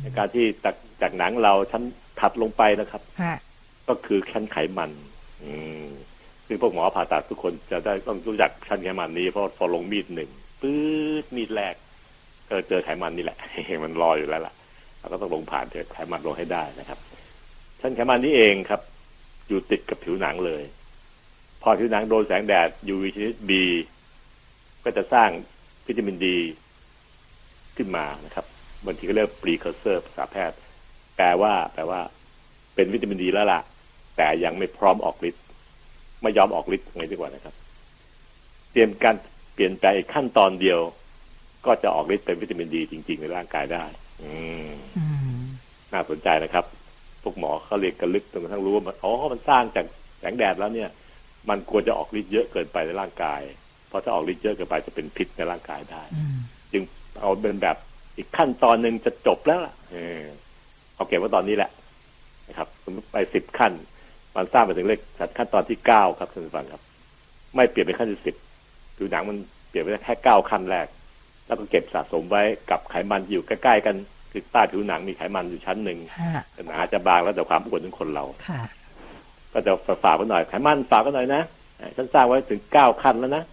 [0.01, 1.83] ในการที่จากจากหนังเราชั้น
[2.19, 3.37] ถัดลงไปนะครับฮะ
[3.87, 4.91] ก็คือชั้นไขมัน
[5.43, 5.51] อื
[5.83, 5.87] ม
[6.47, 10.29] ซึ่งพวกหมอผ่าตัดทุกคนจะได้ต้องรู้จักชั้นไขมันนี้เพราะพอลงมีดหนึ่ง
[10.61, 10.77] ปื๊
[11.23, 11.75] ดมีดแรก
[12.49, 13.37] ก็เจอไขมันนี่แหละ
[13.83, 14.53] มันรออยู่แล้วล่ะ
[14.99, 16.99] เราก็ต้องลงผ่านเจอไขมันลงให้ได้นะครับ
[17.81, 18.81] ชั้นไขมันนี้เองครับ
[19.47, 20.63] อยู่ติดกับผิวหนังเลย
[21.61, 23.51] พอผิวหนังโดนแสงแดด UV ชนิด B
[24.83, 25.29] ก็จะสร้าง
[25.87, 26.37] วิตามินดี
[27.77, 28.45] ขึ้นมานะครับ
[28.85, 30.57] บางทีก็เรียก precursor ภาษาแพทย์
[31.15, 31.99] แปลว่า แปลว่า
[32.75, 33.61] เป็นวิตามินดีแล้วล่ะ
[34.17, 35.43] แต่ยังไม่พร้อมออกฤทธิ์
[36.21, 37.55] ไม่ยอมออกฤทธิ์ไงดีกว่านะครับ
[38.71, 39.15] เตรียมการ
[39.53, 40.79] เปลี่ยนแปลงอีกขั้นตอนเดียว
[41.65, 43.85] ก็จะออกฤทธิ์เป็นวิตามินดีจริง ๆ ในร่างกายได้
[44.21, 44.31] อื
[44.69, 45.05] มอื
[45.39, 45.41] ม
[45.93, 46.65] น่าสนใจนะครับ
[47.23, 49.85] พวกหมอเขาเรียนกันลึกจนกระทั่งรู้ว่ามันอ๋อมันสร้างจาก
[50.19, 50.89] แสงแดดแล้วเนี่ย
[51.49, 53.41] มันควรจะออกฤทธิ์เยอะเกินไปในร่างกาย
[53.93, 56.37] เพราะถ้าออกฤทธิ์เยอะเกินไปจะเป็นพิษในร่างกายได้อืม
[56.71, 56.83] จึง
[57.19, 57.77] เอาเป็นแบบ
[58.17, 60.23] อีกขั้นตอนหนึ่งจะจบแล้วล่ะเออ
[60.95, 61.71] เอาเก็บไว้ตอนนี้แหละ
[62.47, 63.71] นะครับสมมติไปสิบขั้น
[64.35, 64.99] มันสร้างไปถึงเลข
[65.37, 66.81] ขั้นตอนที่เก้าครับท่านผู้ฟังครับ
[67.55, 68.35] ไม่เปลี่ยนเป็นขั้นที่สิบ
[68.97, 69.37] ผิวหนังมัน
[69.69, 70.87] เปลี่ยนไปแค่เก้าขั้นแรก
[71.45, 73.95] แล้วก็เก็บสะสมไว้กับไขมันที่อยู่ใกล้ๆกัน
[74.31, 78.61] คือใต้ผิวหนังมีไขมันอยู่ชั้นหนึ่งฮะหนาจะบางแล้วแต่ความอ้วนของคนเราค่ะ
[79.53, 79.71] ก็จะ
[80.03, 81.41] ฝากกันหน่อยไขมันฝากกันหน่อยนะ
[81.79, 83.43] อ่าฉันสร้างไว้ถึงเก้าขั้นแล้วนะ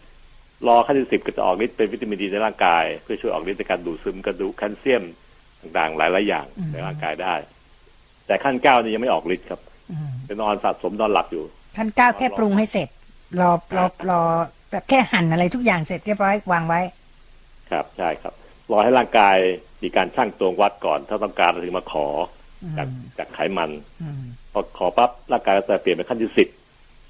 [0.69, 5.03] รอขั้นที่สิบก็จะออกฤทธิ์เป็นวิตามินดีในร่างกาย เพื่อช่วยออกฤทธิ์ในการดูดซึมกระดูกแคลเซียม
[5.61, 7.35] ต่างๆ หลายๆอย่างอืมในร่างกายได้
[8.27, 11.45] แต่ขั้นเก้านี่ยังไม่ออกฤทธิ์ครับอืมเป็นนอนสะสมนอนหลับอยู่
[11.77, 12.89] ขั้นเก้าแค่ปรุงให้เสร็จ
[13.41, 14.23] รอรอรอ
[14.71, 16.81] แบบแค่หั่นอะไรทุกอย่างเสร็จเรียบร้อยวางไว้
[17.71, 18.35] ครับใช่ครับ
[18.71, 19.37] รอให้ร่างกาย
[19.83, 22.07] มีการชั่งตวงวัดก่อน ถ้าต้องการเราถึงมาขอ
[22.63, 23.71] อืมจากจากไขมัน
[24.03, 26.49] อืมพอขอปั๊บร่างกายก็จะเปลี่ยนเป็นขั้นที่สิบ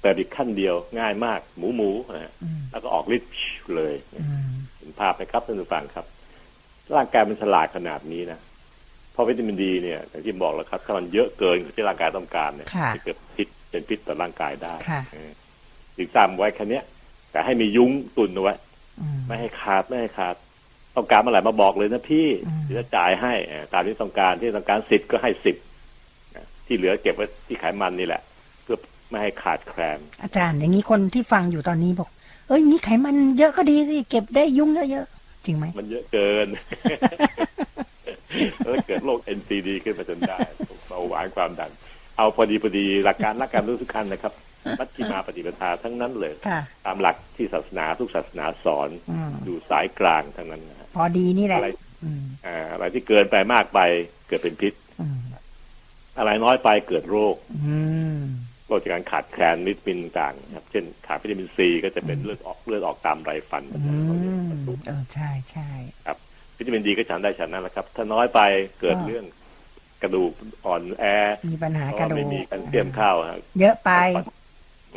[0.01, 3.31] เปิดอีกขั้นเดียวง่ายมาก หมูหมูนะฮะอืมแล้วก็ออกฤทธิ์
[3.75, 6.05] เลยอืมเห็นภาพไหมครับท่านผู้ฟังครับ
[6.95, 8.39] ร่างกายมันฉลาดขนาดนี้นะ
[9.11, 15.31] เพราะวิตามินดีเนี่ยอย่างที่บอกแล้วครับถ้ามันเยอะเกินกว่าที่ร่างกายต้องการเนี่ยค่ะจะเกิดพิษเป็นพิษต่อร่างกายได้ค่ะเออ
[15.97, 16.83] ถึงสร้างไว้แค่เนี้ย
[17.31, 18.55] แต่ให้มียุ้งตุนเอาไว้
[19.01, 20.35] อืมไม่ให้ขาดไม่ให้ขาด
[20.95, 25.55] ต้องการเมื่อไหร่มาบอกเลยนะพี่อืมเดี๋ยวจะจ่ายให้เอ่อตามที่ต้องการที่ต้องการสิบก็ให้สิบ
[26.65, 28.30] ที่เหลือเก็บไว้ที่ไขมันนี่แหละเพื่อ
[29.11, 32.09] ไม่ให้ขาดแคลนอาจารย์ อย่างนี้คนที่ฟังอยู่ตอนนี้บอก
[32.47, 36.47] เอ้ยอย่างนี้ไขมันเยอะก็ดีสิเก็บได้ยุ่งเยอะๆจริงไหมมันเยอะเกิน
[38.57, 40.37] แล้วเกิดโรค NCD ขึ้นมาจนได้
[40.87, 41.71] เบาหวานความดัน
[42.17, 44.33] เอาพอดีพอดีหลักการหลักการรู้ทุกขั้นนะครับ
[44.79, 51.69] มัชฌิมาปฏิปทาทั้งนั้นเลยค่ะตามหลักที่ศาสนาทุกศาสนาสอนอืมอยู่สายกลางทั้งนั้นนะฮะพอดีนี่แหละอะไร
[52.03, 53.79] อืมอ่าอะไรที่เกินไปมากไป
[54.27, 55.19] เกิดเป็นพิษอืม
[56.17, 57.35] อะไรน้อยไปเกิดโรค
[57.67, 57.77] อื
[58.17, 58.21] ม
[58.71, 65.69] โรคจากการขาดแคลนวิตามินต่างๆนะครับ เช่นขาดวิตามินซีก็จะเป็นเลือดออกเลือดออกตามไรฟันอืเราเรียกมประตูเออใช่ใช่
[66.57, 68.39] วิตามินดีก็ฉันได้ฉันนั้นแหละครับ ถ้าน้อยไป
[68.81, 69.25] เกิดก็เรื่อง
[70.01, 70.31] กระดูก
[70.65, 71.05] อ่อนแอ
[71.51, 73.91] มีปัญหาเพราะกระว่าดูไม่กมีแกันเตรียมเข้าฮะเยอะไป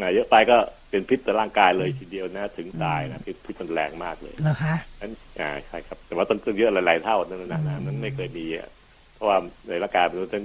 [0.00, 0.56] อ่าเยอะไปก็
[0.90, 8.68] เป็นพิษต่อร่างกายเลยทีเดียวนะถึงตายนะพิษพิษมันแรงมากเลยเหรอคะนั้นอ่าใช่ครับ แต่ว่าต้องเยอะหลายๆเท่านั่นนะนะนั้นไม่เคยมีอะ
[9.14, 9.36] เพราะว่า
[9.68, 10.40] ในร่างกายมันต้องได้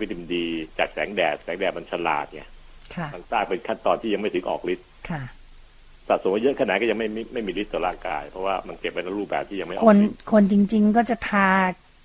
[0.00, 0.46] วิตามินดี
[0.78, 2.42] จากแสงแดด แสงแดดมันฉลาดไง
[2.94, 5.22] ค่ะมันสร้างเป็นขั้นตอนที่ยังไม่ถึงออกฤทธิ์ค่ะ
[6.08, 11.48] สะสมไว้เยอะขนาดก็ยังไม่ไม่ไม่มีฤทธิ์ต่อร่างกาย เพราะว่ามันเก็บไว้ในรูปแบบที่ยังไม่ออคนกฤทธิ์คนจริง ๆ ก็จะทา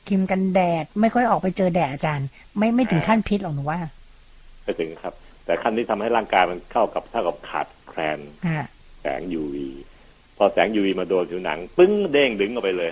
[0.07, 3.79] ครีมกันแดด ไม่ค่อยออกไปเจอแดดอาจารย์ ไม่ไม่ถึงขั้นพิษหรอกหนูว่า
[4.65, 5.13] ก็ถึงครับ
[5.45, 8.67] แต่ขั้นที่ทำให้ร่างกายมันเข้ากับเท่ากับขาดแคลนฮะ
[9.01, 9.55] แสง UV
[10.37, 12.91] พอแสง UV มาโดนผิวหนัง ปึ้งเด้งดึงออกไปเลย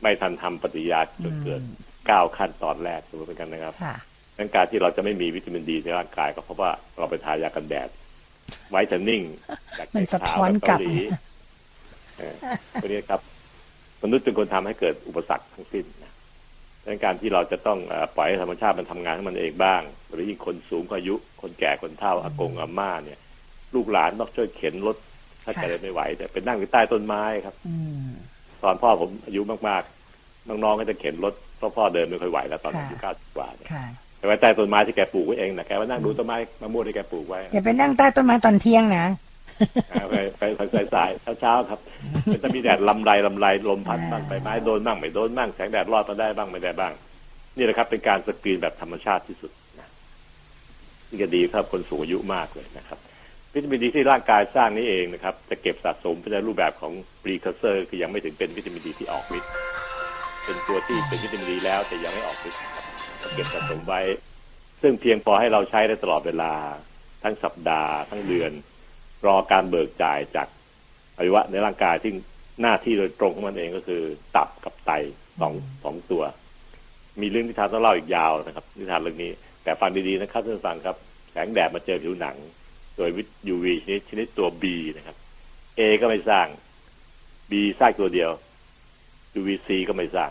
[0.00, 1.60] ไม่ทันทำปฏิกิริยาจนเกิด
[2.06, 3.96] เก้าขั้นตอนแรกสมมติเป็นกันนะครับค่ะ
[4.38, 7.88] ดังการที่เราจะไม่มีวิตามินดีในร่างกายก็เพราะว่าเราไปทายากันแดด
[8.70, 9.22] ไวท์เทนนิ่ง
[9.78, 10.94] จากมันสะท้อนกลับเกาหลี
[12.18, 12.34] เออ
[12.82, 13.20] ตัวนี้ครับ
[14.02, 16.12] มนุษย์เป็นคนทำให้เกิดอุปสรรคทั้งสิ้นนะ
[16.86, 23.18] ดังการที่เราจะต้องเอ่อปล่อยให้ธรรมชาติมันทำงานของมันเองบ้างโดยเฉพาะยิ่งคนสูงอายุ คนแก่คนเฒ่าอากงอาม่าเนี่ย
[23.74, 24.96] ลูกหลานต้องช่วยเข็นรถ
[25.44, 28.10] ถ้าค่ะแกเดินไม่ไหวแต่เป็นนั่งอยู่ใต้ต้นไม้ครับอืม
[28.62, 33.84] ตอนพ่อผมอายุมากๆน้องๆก็จะเข็นรถเพ ราะพ่อเดินไม่ค่อยไหวแล้วตอนอายุค่ะเก้าสิบกว่าเนี่ยค่ะ
[34.18, 39.06] แต่ไว้ใต้ต้นไม้ที่แกปลูกไว้เองนะแกมานั่งดูต้นไม้มะม่วงที่แกปลูกไว้อย่าไปนั่งใต้ต้นไม้ตอนเที่ยงนะ
[39.92, 41.80] อ่าไปไปไปสายสายๆเช้าๆครับ
[42.30, 46.92] มันจะมีแดดลำไรลำไรลมพัดบ้างใบไม้โดนบ้างไม่โดนบ้างแสงแดดรอดมาได้บ้างไม่ได้บ้าง
[47.56, 49.50] นี่แหละครับ เป็นการสกรีนแบบธรรมชาติที่สุด
[49.80, 49.88] นะ
[51.10, 52.98] นี่ก็ดีครับคนสูงอายุมากเลยนะครับ
[53.52, 59.50] วิตามินดีที่ร่างกายสร้างนี้เองนะครับ จะเก็บสะสมเป็นในรูปแบบของ precursor คือยังไม่ถึงเป็นวิตามินดีที่ออกฤทธิ์
[60.44, 62.84] เป็นตัวที่เป็นวิตามินดีแล้ว แต่ยังไม่ออกฤทธิ์นะครับ
[63.34, 64.00] เก็บสะสมไว้
[64.82, 66.52] ซึ่งเพียงพอให้เราใช้ได้ตลอดเวลา
[67.22, 68.50] ทั้งสัปดาห์ ทั้งเดือน
[69.26, 70.48] รอการเบิกจ่ายจาก
[71.16, 72.12] อวัยวะในร่างกายที่
[72.60, 74.02] หน้าที่โดยตรงของมันเองก็คือ
[74.36, 74.90] ตับกับไต
[75.40, 75.54] สอง
[75.84, 76.22] สองตัว
[77.20, 79.30] มีเรื่องนิทานต้องเล่าอีกยาวนะครับนิทานเรื่องนี้
[79.64, 80.96] แต่ฟังดีๆนะครับท่านผู้ฟังครับ
[81.32, 82.36] แสงแดดมาเจอผิวหนัง
[82.96, 84.64] โดยวิต UV ชนิดชนิดตัว B
[84.96, 85.16] นะครับ
[85.78, 86.46] A ก็ไม่สร้าง
[87.50, 88.30] B สร้างตัวเดียว
[89.38, 90.30] UVC ก็ไม่สร้าง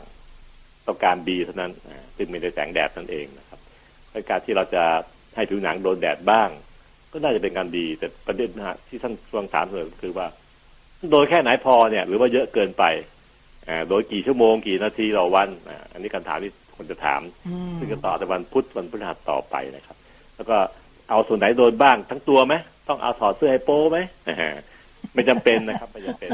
[0.88, 3.60] ต้องการ B เท่านั้นอ่าซึ่งไม่ได้แสงแดดนั่นเองนะครับ
[4.12, 4.84] ในการที่เราจะ
[5.36, 6.50] ให้ผิวหนังโดนแดดบ้าง
[7.12, 10.28] ก็น่าจะเป็นการดี แต่ประเด็นนะฮะที่ท่านทวงถามเสมอก็คือว่า
[11.12, 12.84] โดนแค่ไหนพอเนี่ย หรือว่าเยอะเกินไป
[13.70, 19.98] อ่าโดยกี่ชั่วโมงกี่นาทีต่อวันอ่าอันนี้คำถามที่คนจะถามอืมซึ่งจะต่อในวันพุธวันพฤหัสต่อไปนะครับ
[20.36, 20.58] แล้วก็
[21.10, 22.54] เอาส่วนไหนโดนบ้างทั้งตัวไหม
[22.88, 23.98] ต้องเอาถอดเสื้อให้โป้ไหม
[25.14, 26.32] ไม่จำเป็นนะครับ ไม่จำเป็น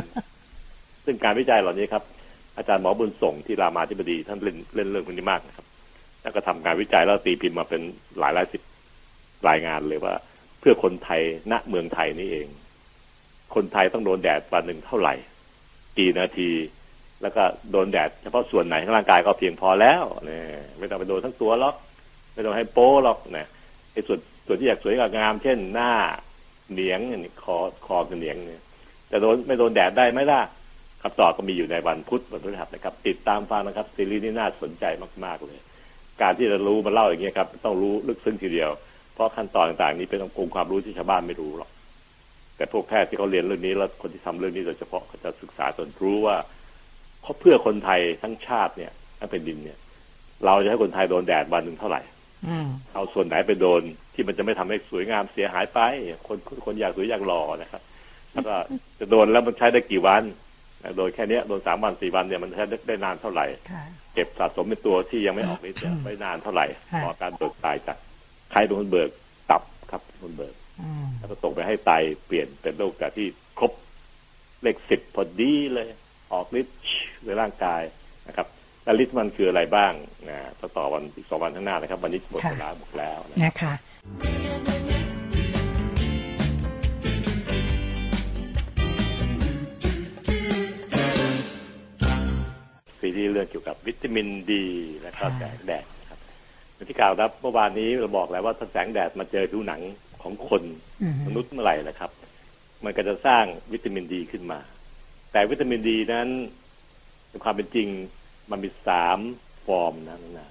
[1.05, 2.03] ซึ่งการวิจัยเหล่านี้ครับ
[2.59, 5.65] อาจารย์หมอบุญส่งที่รามาธิบดีท่านเล่นเล่นเรื่องพวกนี้มากนะครับ
[6.21, 7.81] แล้วก็ทำการวิจัยแล้วตีพิมพ์มาเป็น
[8.19, 8.61] หลายหลายสิบ
[9.49, 10.13] รายงานเลยว่า
[10.59, 12.47] เพื่อคนไทยณเมืองไทยนี่เอง
[13.55, 15.13] คนไทยต้องโดนแดดวันหนึ่งเท่าไหร่
[15.97, 16.49] กี่นาที
[17.21, 20.43] แล้วก็โดนแดดเฉพาะส่วนไหนของร่างกายก็เพียงพอแล้วเนี่ย
[20.79, 21.75] ไม่ต้องไปโดนทั้งตัวหรอก
[22.33, 23.47] ไม่ต้องให้โป้หรอกนะ
[23.93, 25.91] ไอ้ส่วนส่วนที่อยากสวยอยากงาม เช่นหน้า
[26.71, 26.99] เหนียง
[27.43, 28.63] คอคอกับเหนียงเนี่ย
[29.09, 30.41] แต่โดนไม่โดนแดดได้ไหมล่ะ
[31.03, 34.85] คำตอบก็มีอยู่ในวันพุธวันพฤหัสนะครับ ติดตามฟังนะครับ ซีรีส์นี้น่าสนใจ
[35.25, 35.59] มาก ๆ เลย
[36.21, 38.69] การที่จะรู้มาเล่าอย่างเงี้ยครับ ต้องรู้ลึกซึ้งทีเดียว
[39.13, 41.69] เพราะขั้นตอนต่างๆ นี้เป็นองค์ความรู้ที่ชาวบ้านไม่รู้หรอก
[42.55, 46.35] แต่พวกแพทย์ที่เขาเรียนเรื่องนี้แล้วคนที่ทำเรื่องนี้โดยเฉพาะเขาจะศึกษาจนรู้ว่า
[47.21, 49.77] เพราะเพื่อคนไทยทั้งชาติเนี่ยทั้งแผ่นดินเนี่ย
[50.45, 52.01] เราจะให้คนไทยโดนแดดวันหนึ่งเท่าไหร่
[52.47, 53.81] อืมเอาส่วนไหนไปโดน
[54.13, 55.79] ที่มันจะไม่ทำให้สวยงามเสียหายไป
[56.27, 57.81] คนคนอยากสวยอยากหล่อนะครับ
[58.31, 58.55] แล้วก็
[58.99, 60.35] จะโดนแล้วมันใช้ได้กี่วันนะ
[60.97, 67.97] โดยแค่เนี้ยโดนสามวันสี่วันเนี่ยมันใช้ได้ได้นานเท่าไหร่ค่ะเก็บสะสมเป็นตัวที่ยังไม่ออกฤทธิ์เนี่ยอืมไว้นานเท่าไหร่ค่ะต่อการเบิกตายจาก
[68.51, 69.09] ใครเป็นคนเบิก
[69.49, 69.61] ตับ
[69.91, 71.91] ครับเป็นคนเบิกอืมแล้วก็ส่งไปให้ไต
[72.25, 73.27] เปลี่ยนเป็นโรคแต่ที่
[73.59, 73.71] ครบ
[74.61, 75.87] เลขสิบพอดีเลย
[76.33, 76.77] ออกฤทธิ์
[77.25, 77.81] ในร่างกาย
[78.27, 78.47] นะครับ
[78.83, 79.93] แล้วฤทธิ์มันคืออะไรบ้าง
[80.29, 83.73] นะถ้าต่อวันอีกสองวันข้างหน้านะครับ วันนี้หมดเวลาหมดแล้วนะนะคะ
[93.19, 94.65] ซีรีส์เรื่องเกี่ยวกับวิตามินดี
[95.01, 96.19] และก็ค่ะแสงแดดนะครับ
[96.73, 99.81] อย่างที่กล่าวครับเมื่อวานนี้เราบอกแล้วว่าถ้าแสงแดดมาเจอผิวหนัง
[100.21, 100.63] ของคน
[101.01, 102.11] อืมมนุษย์เมื่อไหร่นะครับ
[102.83, 104.59] มันก็จะสร้างวิตามินดีขึ้นมา
[105.31, 106.27] แต่วิตามินดีนั้น
[107.29, 107.87] ในความเป็นจริง
[108.51, 109.17] มันมีสาม
[109.65, 110.47] ฟอร์มนะน้องนา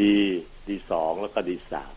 [0.00, 0.14] ดี
[0.68, 1.92] ดีสองแล้วก็ดีสาม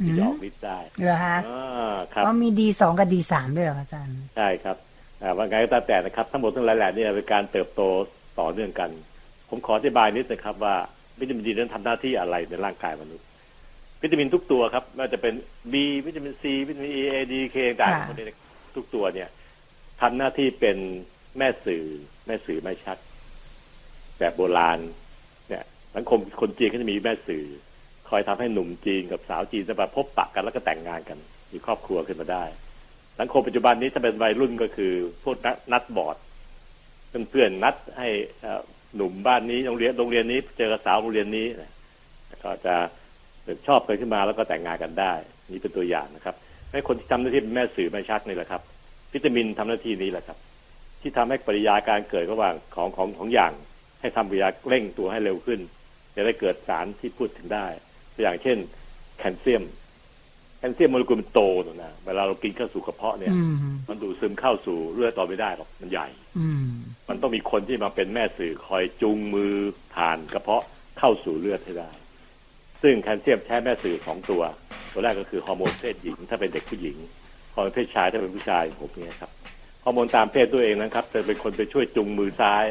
[0.00, 4.76] อืที่มจะออกฤทธิ์ได้เหรอฮะอ่าครับว่ามีดีสองกับดีสามด้วยเหรออาจารย์ใช่ครับ
[5.22, 7.82] อ่าว่าไงก็ตามแต่นะครับ ทั้งหมดทั้งหลายแหล่นี่เป็นการเติบโต
[8.40, 8.90] ต่อเนื่องกัน
[9.48, 10.74] ผมขออธิบายนิดนะครับว่า
[11.20, 13.26] วิตามินดีนั้นทำหน้าที่อะไรในร่างกายมนุษย์
[14.02, 15.34] วิตามินทุกตัวครับไม่ว่าจะเป็น
[15.72, 15.74] B
[16.06, 18.26] วิตามิน C วิตามิน E A D K ต่างค่ะๆพวกนี้
[18.76, 19.28] ทุกตัวเนี่ย
[20.00, 20.76] ทำหน้าที่เป็น
[21.38, 21.84] แม่สื่อ
[22.26, 22.98] แม่สื่อแม่ชัก
[24.18, 24.78] แบบโบราณ
[25.48, 27.44] เนี่ยสังคมคนจีนก็จะมีแม่สื่อ
[28.08, 31.18] คอยทำให้หนุ่มจีนกับสาวจีนจะมาพบปะกันแล้วก็แต่งงานกัน
[31.52, 32.44] มีครอบครัวขึ้นมาได้
[33.20, 34.92] สังคมปัจจุบันนี้ถ้าเป็นวัยรุ่นก็คือ
[35.24, 36.16] พวกนัดนัดบอร์ด
[37.30, 38.08] เพื่อนๆนัดให้
[38.96, 41.46] หนุ่มบ้านนี้โรงเรียนโรงเรียนนี้ เจอกับสาวโรงเรียนนี้
[42.44, 42.74] ก็จะ
[43.66, 45.12] ชอบกันขึ้นมาแล้วก็แต่งงานกันได้
[45.50, 46.34] นี่เป็นตัวอย่างนะครับ
[46.72, 48.62] ให้คนที่ทำหน้าที่เป็นแม่สื่อแม่ชักนี่แหละครับ
[49.12, 50.38] วิตามินทำหน้าที่นี้แหละครับ
[51.00, 53.52] ที่ทำให้ปริยาการเกิดระหว่างของของของอย่าง
[54.00, 55.60] ให้ทำปริยาเร่งตัวให้เร็วขึ้น
[56.16, 57.66] จะได้เกิดสารที่พูดถึงได้
[58.14, 58.58] ตัวอย่างเช่น
[59.18, 59.64] แคลเซียม
[60.60, 63.56] แคลเซียมโมเลกุลมันโตนะนะเวลาเรากินเข้าสู่กระเพาะเนี่ยอืม
[63.88, 66.06] มันดูดซึมเข้าสู่เลือดต่อไม่ได้หรอกมันใหญ่
[66.38, 66.70] อืม
[67.08, 69.54] มันต้องมีคนที่มาเป็นแม่สื่อคอยจูงมือ
[69.94, 70.64] ผ่านกระเพาะ
[70.98, 71.90] เข้าสู่เลือดให้ได้
[72.82, 74.42] ซึ่งแคลเซียมใช้แม่สื่อสองตัว
[74.92, 76.96] ตัวแรกก็คือฮอร์โมนเพศหญิง ถ้าเป็นเด็กผู้หญิง
[77.54, 79.30] ฮอร์โมนเพศชายถ้าเป็นผู้ชายผมเนี่ยครับ
[79.84, 82.64] ฮอร์โมนตามเพศตัวเองนะครับจะเป็นคนไปช่วยจูงมือซ้าย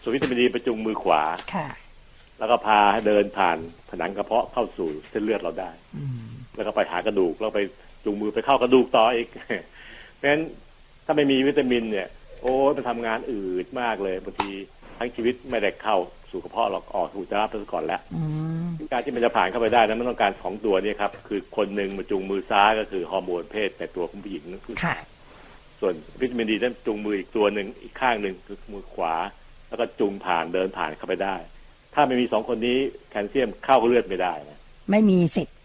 [0.00, 1.22] ส่วนวิตามินดีไปจูงมือขวา
[1.54, 1.68] ค่ะ
[2.38, 7.60] แล้วก็พาให้เดินผ่านผนังกระเพาะเข้าสู่เส้นเลือดเราได้อืม แล้วก็ไปหากระดูก แล้วไป
[8.04, 9.28] จูงมือไปเข้ากระดูกต่ออีก
[10.16, 10.42] เพราะฉะนั้น
[11.04, 12.08] ถ้าไม่มีวิตามินเนี่ย
[12.42, 14.50] โอ้ยมันทำงานอืดมากเลยบางที
[14.98, 15.96] ทั้งชีวิตไม่ได้เข้า
[16.30, 18.22] สู่กระเพาะหรอกออกสู่จะรับไปซะก่อนแล้วอื
[18.66, 24.96] มการที่มันจะผ่านเข้าไปได้นั้นมันต้องการสองตัวนี้ครับ คือคนหนึ่งมาจูงมือซ้ายก็คือฮอร์โมนเพศในตัวของผู้หญิงนั่นคือค่ะ
[25.80, 29.14] ส่วนวิตามินดีนั้นจูงมืออีกตัวหนึ่งอีกข้างหนึ่งคือมือขวา
[29.68, 31.36] แล้วก็จูงผ่านเดินผ่านเข้าไปได้
[31.94, 32.78] ถ้าไม่มีสองคนนี้
[33.10, 34.58] แคลเซียมเข้าเลือดไม่ได้นะ
[34.90, 35.56] ไม่มีสิทธิ์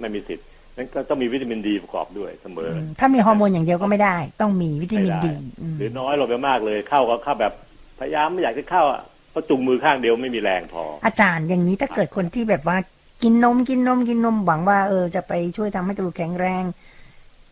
[0.00, 7.52] ไม่มีสิทธิ์นั้นก็ต้องมีวิตามินดีประกอบด้วยเสมออืมถ้ามีฮอร์โมนอย่างเดียวก็ไม่ได้ ต้องมีวิตามินไม่ดีได้อืมหรือน้อยลงไปมากเลยเข้าก็เข้าแบบ
[7.98, 12.76] พยายามไม่อยากจะเข้าอะเพราะจุงมือข้างเดียวไม่มีแรงพอ อาจารย์อย่างนี้ถ้าเกิดคนที่แบบว่า
[13.22, 16.64] กินนมกินนมกินนมหวังว่าเออจะไปช่วยทำให้กระดูกแข็งแรง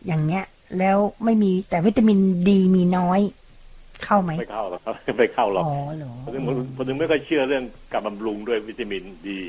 [0.07, 0.45] อย่างเงี้ย
[0.79, 3.19] แล้วไม่มีแต่วิตามินดีมีน้อย
[4.05, 6.43] เข้าไหมไม่เข้าหรอกครับไม่เข้าหรอกอ๋อเหรอผมถึง
[6.75, 9.41] ผมถึงไม่ค่อยเชื่อเรื่องการบำรุงด้วยวิตามินดี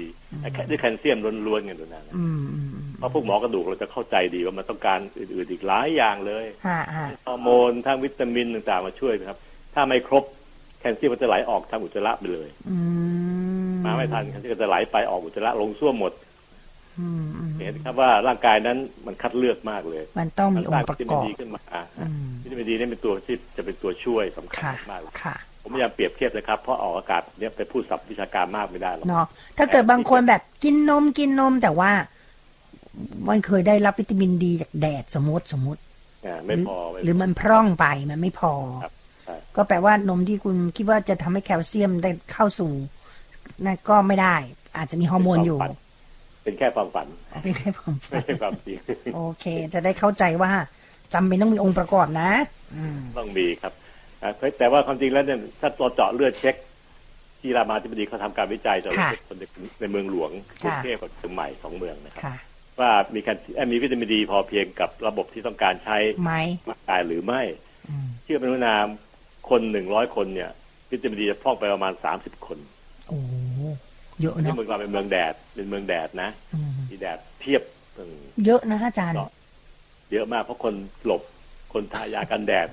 [0.42, 9.38] ไอ้แค่ด้วยแคลเซียมล้วนๆกันตัวนั้นนะอืมอืมอืมเพราะพวกหมอกระดูกเราจะเข้าใจดีว่ามันต้องการอื่นๆอีกหลายอย่างเลยฮะฮะฮอร์โมนทั้งวิตามินต่างๆมาช่วยนะครับ
[9.74, 10.24] ถ้าไม่ครบ
[10.80, 12.76] แคลเซียมมันจะไหลออกทางอุจจาระไปเลยอื
[13.70, 16.31] มมาไม่ทันแคลเซียมก็จะไหลไปออกอุจจาระลงส้วมหมดอืมอืม
[17.60, 21.62] เห็นครับว่าร่างกายนั้นมันคัดเลือกมากเลย มันต้องมีองสร้างค์ประวิตากมิอนบดีขึ้นมา
[21.98, 29.26] อืมวิตามินดีนี่เป็นตัวที่จะเป็นตัวช่วยสำคัญค่ะมากเลยค่ะผมพยายามเปรียบเทียบนะครับเพราะออกอากาศเนี่ยไปพูดศัพท์วิชาการมากไม่ได้หรอกเนาะ
[29.58, 31.90] ถ้าเกิดบางคนแบบกินนมกินนมแต่ว่า
[33.28, 35.80] มันเคยได้รับวิตามินดีจากแดดสมมติสมมติ
[36.26, 38.52] อ่าไม่พอหรือหรือมันพร่องไปมันไม่พอ
[38.82, 38.92] ครับ
[39.24, 42.70] ใช่ก็แปลว่านมที่คุณคิดว่าจะทำให้แคลเซียมได้เข้าสู่
[43.64, 44.36] นั่นก็ไม่ได้
[44.76, 45.58] อาจจะมีฮอร์โมนอยู่
[46.42, 47.08] เป็นแค่ความฝัน
[47.42, 48.78] เป็นแค่ผมไม่ใช่ความจริง
[49.14, 50.52] โอเค จะได้เข้าใจว่า
[51.14, 52.30] จำเป็นต้องมีองค์ประกอบนะ
[52.74, 53.72] อืมต้องมีครับ
[54.22, 56.54] อ่าแต่ว่าความจริงแล้วเนี่ยถ้าตัวเจาะเลือดเช็ค
[57.40, 59.44] ที่รามาธิบดีเขาทำการวิจัยเจาะเลือดค่ะเช็คคนใน
[59.80, 60.30] ในเมืองหลวง
[60.62, 62.36] กรุงค่ะเทพกับเชียงใหม่สองเมืองนะครับค่ะ
[62.80, 66.32] ว่ามีการเอ่อมีวิตามินดีพอเพียงกับระบบที่ต้องการใช้ไหม
[66.70, 67.42] ร่างกายหรือไม่
[67.88, 68.86] อืมเชื่อเป็นว่านาม
[69.50, 70.50] คนหนึ่งร้อยคนเนี่ย
[70.90, 72.58] วิตามินดีจะพร่องไปประมาณสามสิบคน
[73.08, 73.18] โอ้
[74.22, 77.62] เยอะที่เนาะเมืองเราเป็นเมืองแดดเป็นเมืองแดดนะอืมมีแดดเทียบ
[77.98, 79.30] อืมเยอะนะอาจารย์เนาะ
[80.12, 81.22] เยอะมากเพราะคนหลบ
[81.72, 82.66] คนทายากันแดด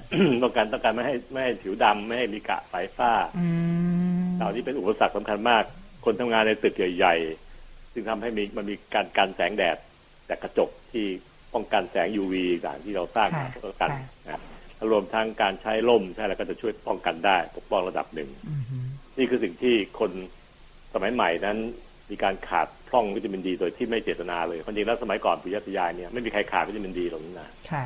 [0.43, 3.47] ต้องการต้องการไม่ให้ไม่ให้ผิวดำไม่ให้มีกระไฟฟ้าอื
[4.25, 5.63] มเหล่านี้เป็นอุปสรรคสำคัญมาก
[6.05, 9.77] คนทำงานในตึกใหญ่ๆซึ่งทำให้มีมันมีการกันแสงแดด
[10.29, 11.05] จากกระจกที่
[11.53, 12.33] ป้องกันแสง UV
[12.65, 14.41] ต่างที่เราสร้างมาค่ะป้องกันค่ะนะ
[14.91, 18.63] รวมทั้งการใช้ร่มใช้อะไรก็จะช่วยป้องกันได้ ปกป้องระดับหนึ่งอืม
[19.17, 20.11] นี่คือสิ่งที่คน
[20.93, 21.57] สมัยใหม่นั้น
[22.09, 27.83] มีการขาดพร่องวิตามินดีโดยที่ไม่เจตนาเลยความจริงแล้วสมัยก่อนปุยตยายเนี่ยไม่มีใครขาดวิตามินดีหรอกนะค่ะ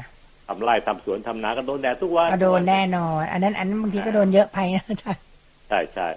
[0.48, 5.24] ทำไร่ทำสวนทำนาก็โดนแดดทุกวันก็โดนแน่นอน อันนั้นอันนั้นบางทีก็โดนเยอะไปนะอาจารย์
[5.70, 6.08] ใช่ใช่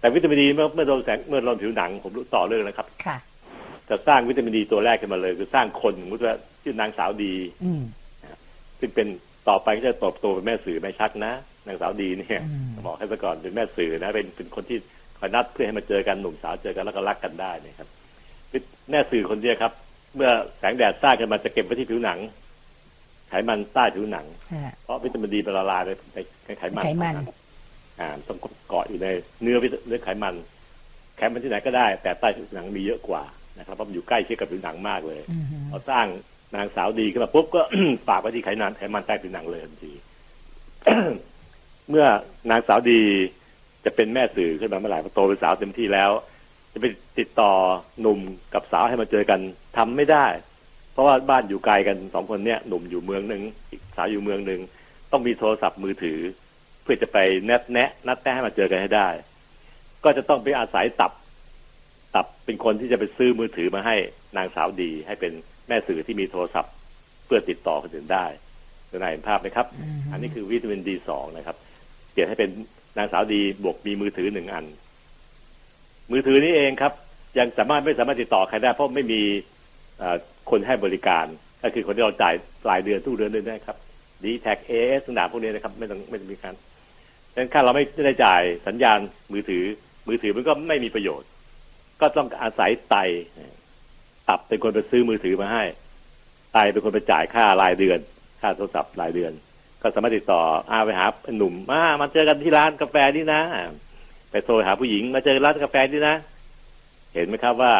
[0.00, 3.16] แต่วิตามินดีเมื่อเมื่อโดนแสงเมื่อโดนผิวหนังผมรู้ต่อเรื่องนะครับ ค่ะ
[3.88, 7.82] จะสร้างวิตามินดีตัวแรกขึ้นมาเลย คือสร้างคนสมมติว่าชื่อนางสาวดี อืม
[8.80, 9.06] ซึ่งเป็น
[9.48, 11.32] ต่อไปก็จะเติบโตเป็นแม่สื่อแม่ชักนะ
[11.66, 14.78] นางสาวดีเนี่ยอืมบอกให้ซะก่อนเป็นแม่สื่อนะเป็นเป็นคนที่
[15.20, 17.88] คอยนัดเพื่อให้มาเจอกันหนุ่มสาวเจอกันแล้วก็รักกันได้นะครับ
[18.90, 19.72] แม่สื่อคนเดียวครับ
[20.16, 22.18] เมื่อแสงแดดสร้างขึ้นมาจะเก็บไว้ที่ผิวหนัง
[23.28, 27.14] ไขมันใต้ผิวหนังฮะเพราะวิตามินดีเป็นละลายในในไขมันไขมัน
[28.00, 29.06] อ่าต้องเกาะอยู่ใน
[29.42, 30.34] เนื้อวิตเนื้อไขมัน
[31.16, 33.22] ไขมันที่ไหนก็ได้ แต่ใต้ผิวหนังมีเยอะกว่า
[33.58, 36.06] นะครับเพราะมันอยู่ใกล้ชิดกับผิวหนังมากเลยอืมพอสร้าง
[36.56, 37.60] นางสาวดีขึ้นมาปุ๊บก็
[38.08, 39.92] ฝากไว้ที่ไขมันไขมันใต้ผิวหนังเลยทันที
[41.90, 42.06] เมื่อ
[42.50, 43.00] นางสาวดี
[43.84, 46.10] จะเป็นแม่สื่อขึ้นมาเมื่อไหร่พอโตเป็นสาวเต็มที่แล้ว
[46.72, 46.86] จะไป
[47.18, 47.52] ติดต่อ
[48.00, 48.18] หนุ่ม
[48.54, 49.40] กับสาวให้มาเจอกัน
[49.76, 50.26] ทำไม่ได้
[50.92, 54.60] เพราะว่าบ้านอยู่ไกลกันสองคนเนี้ยหนุ่มอยู่เมืองหนึ่งอีกสาวอยู่เมืองหนึ่ง
[55.12, 56.18] ต้องมีโทรศัพท์มือถือ
[56.82, 59.08] เพื่อจะไปแนบแนะนัดแนะให้มาเจอกันให้ได้
[60.04, 61.12] ก็จะต้องไปอาศัยตับ
[62.14, 63.96] ตับเป็นคนที่จะไปซื้อมือถือมาให้
[64.36, 65.32] นางสาวดี ให้เป็น
[65.68, 66.72] แม่สื่อที่มีโทรศัพท์
[67.26, 68.26] เพื่อติดต่อคนอื่นได้
[68.90, 71.56] จะนายเห็นภาพไหมครับอืมอันนี้คือวิตามินดีสองนะครับ
[72.12, 72.50] เปลี่ยนให้เป็น
[72.96, 74.64] นางสาวดีบวกมีมือถือหนึ่งอัน
[76.10, 76.92] มือถือนี้เองครับ
[77.38, 79.20] ยังสามารถไม่สามารถติดต่อใครได้เพราะไม่มี
[80.50, 81.26] คนให้บริการ
[81.62, 82.34] ก็คือคนที่เราจ่าย
[82.70, 83.76] รายเดือนทุกเดือนเลยนะครับ
[84.24, 86.54] dtac AIS ต่างพวกนี้นะครับ ไม่ต้องไม่ต้องมีการ
[87.32, 88.98] ดังนั้นถ้าเราไม่ได้จ่ายสัญญาณ
[89.32, 89.64] มือถือ
[90.08, 91.28] มือถือมันก็ไม่มีประโยชน์
[92.00, 92.96] ก็ต้องอาศัยไต
[94.28, 95.64] ตับเป็นคนไปซื้อมือถือมาให้
[96.52, 97.98] ไตเป็นคนไปจ่ายค่ารายเดือน
[98.40, 99.32] ค่าโทรศัพท์รายเดือน
[99.82, 100.40] ก็สามารถติดต่อ
[100.70, 103.42] อาไปหาหนุ่มมามาเจอกันที่ร้านกาแฟนี่นะ
[104.30, 106.16] ไปโทรหาผู้หญิงมาเจอร้านกาแฟนี่นะ
[107.14, 107.74] เห็นไหมครับว่า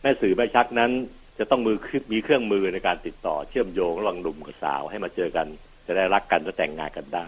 [0.00, 0.90] แม่สื่อแม่ชักนั้น
[1.38, 1.76] จะต้องมือ
[2.12, 5.46] มีเครื่องมือในการติดต่อเชื่อมโยงระหว่างหนุ่มกับสาวให้มาเจอกัน
[5.86, 7.26] จะได้รักกันและแต่งงานกันได้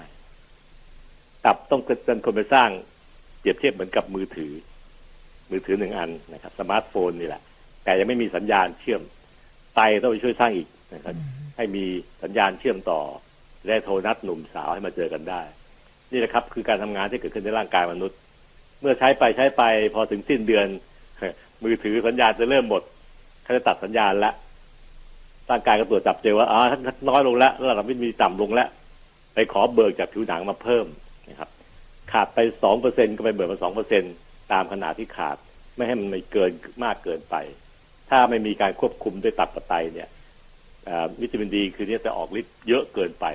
[1.44, 2.70] ตับต้องเป็นคนไปสร้าง
[3.40, 4.52] เปรียบเทียบเหมือนกับมือถือ
[5.50, 7.42] มือถือหนึ่งอันนะครับ สมาร์ทโฟนนี่แหละ
[7.84, 9.02] แต่ยังไม่มีสัญญาณเชื่อม
[9.74, 11.14] ไตต้องไปช่วยสร้างอีกนะครับ
[11.56, 11.84] ให้มี
[12.22, 13.00] สัญญาณเชื่อมต่อ
[13.64, 15.42] จะได้โทรนัดหนุ่มสาวให้มาเจอกันได้
[16.12, 18.18] นี่แหละครับ คือการทำงานที่เกิดขึ้นในร่างกายมนุษย์
[18.80, 19.62] เมื่อใช้ไปใช้ไป
[19.94, 20.66] พอถึงสิ้นเดือน
[21.62, 22.82] มือถือสัญญาณจะเริ่มหมด
[23.42, 24.32] เขาจะตัดสัญญาณละ
[25.50, 26.60] ร่างกายก็ตรวจจับเจอว่าอ๋อ
[27.08, 28.68] น้อยลงแล้วระดับวิตามินต่ำลงแล้ว
[29.34, 30.86] ไปขอเบิกจากผิวหนังมาเพิ่ม
[31.28, 31.50] นะครับ
[32.12, 34.02] ขาดไปสองเปอร์เซ็นก็ไปเบิกมาสองเปอร์เซ็น
[34.52, 35.36] ตามขนาดที่ขาด
[35.76, 36.50] ไม่ให้มันไม่เกิน
[36.84, 37.36] มากเกินไป
[38.10, 40.08] ถ้าไม่มีการควบคุมด้วยตับกับไตเนี่ย
[41.20, 43.26] วิตามินดีคือเนี่ยจะออกฤทธิ์เยอะเกินไป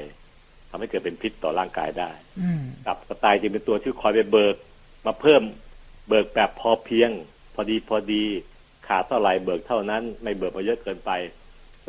[0.70, 4.56] ทำให้เกิดเป็นพิษต่อร่างกายได้อืมตับกับไตจึงเป็นตัวที่คอยไปเบิก
[5.06, 5.42] มาเพิ่ม
[6.10, 7.10] เบิกแบบพอเพียง
[7.56, 8.24] พอดีพอดี
[8.88, 11.12] ขาดเท่าไหร่เบิกเท่านั้น ไม่เบิกมาเยอะเกินไป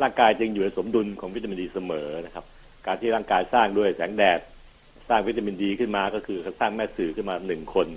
[0.01, 2.45] ร่างกายจึงอยู่ในสมดุลของวิตามินดีเสมอนะครับ
[2.85, 4.39] การที่ร่างกายสร้างด้วยแสงแดด
[5.09, 7.87] สร้างวิตามินดีขึ้นมาก็คือสร้างแม่สื่อขึ้นมาหนึ่งคน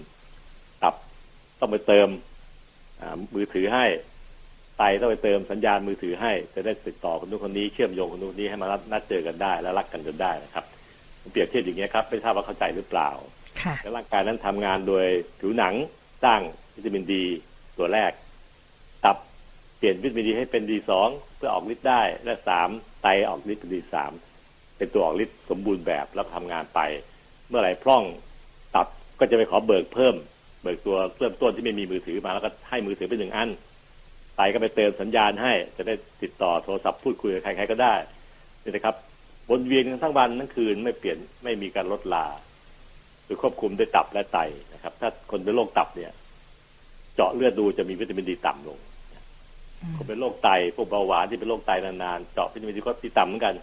[0.82, 0.94] ตับ
[1.60, 2.08] ต้องไปเติม
[3.00, 3.84] อ่ามือถือให้
[4.78, 10.73] ไตต้องไปเติมสัญญาณมือถือให้ จะได้ติดต่อคนนู้นคนนี้เชื่อมโยงคนนู้นคนนี้ให้มานัดเจอกันได้ และรักกันจนได้นะครับผม
[11.30, 13.10] เปรียบเทียบอย่างนี้ยครับไม่ทราบว่าเข้าใจหรือเปล่า
[13.62, 15.06] ค่ะและร่างกายนั้นทำงานโดย
[15.40, 15.74] ผิวหนัง
[16.24, 16.40] สร้าง
[16.76, 17.24] วิตามินดี
[17.78, 18.12] ตัวแรก
[19.04, 19.16] ตับ
[19.78, 22.68] เปลี่ยนวิตามินดีให้เป็นดีสองเพื่อออกฤทธิ์ได้ และสาม
[23.02, 24.12] ไตออกฤทธิ์เป็นดีสาม
[24.76, 26.80] เป็นตัวออกฤทธิ์สมบูรณ์แบบแล้วทำงานไป
[27.48, 28.02] เมื่อไหร่พร่อง
[28.74, 28.86] ตับ
[29.20, 30.14] ก็จะไปขอเบิกเพิ่ม
[30.62, 33.50] เบิกตัวเริ่มต้นที่ไม่มีมือถือมาแล้วก็ให้มือถือเป็นหนึ่งอัน
[34.36, 37.94] ไตก็ไปเติมสัญญาณให้ จะได้ติดต่อโทรศัพท์พูดคุยกับใครๆก็ได้
[38.62, 38.94] นี่นะครับ
[39.50, 42.26] วนเวียนกันทั้งวันทั้งคืนไม่เปลี่ยนไม่มีการลดลา
[43.24, 44.38] หรือควบคุมด้วยตับและไต
[44.74, 46.12] นะครับ ถ้าคนเป็นโรคตับเนี่ย
[47.14, 48.78] เจาะเลือดดูจะมีวิตามินดีต่ำลง
[49.96, 53.54] คนเป็นโรคไตพวกเบาหวานที่เป็นโรคไตนานๆเจาะวิตามินดีก็ตีต่ำเหมือนกัน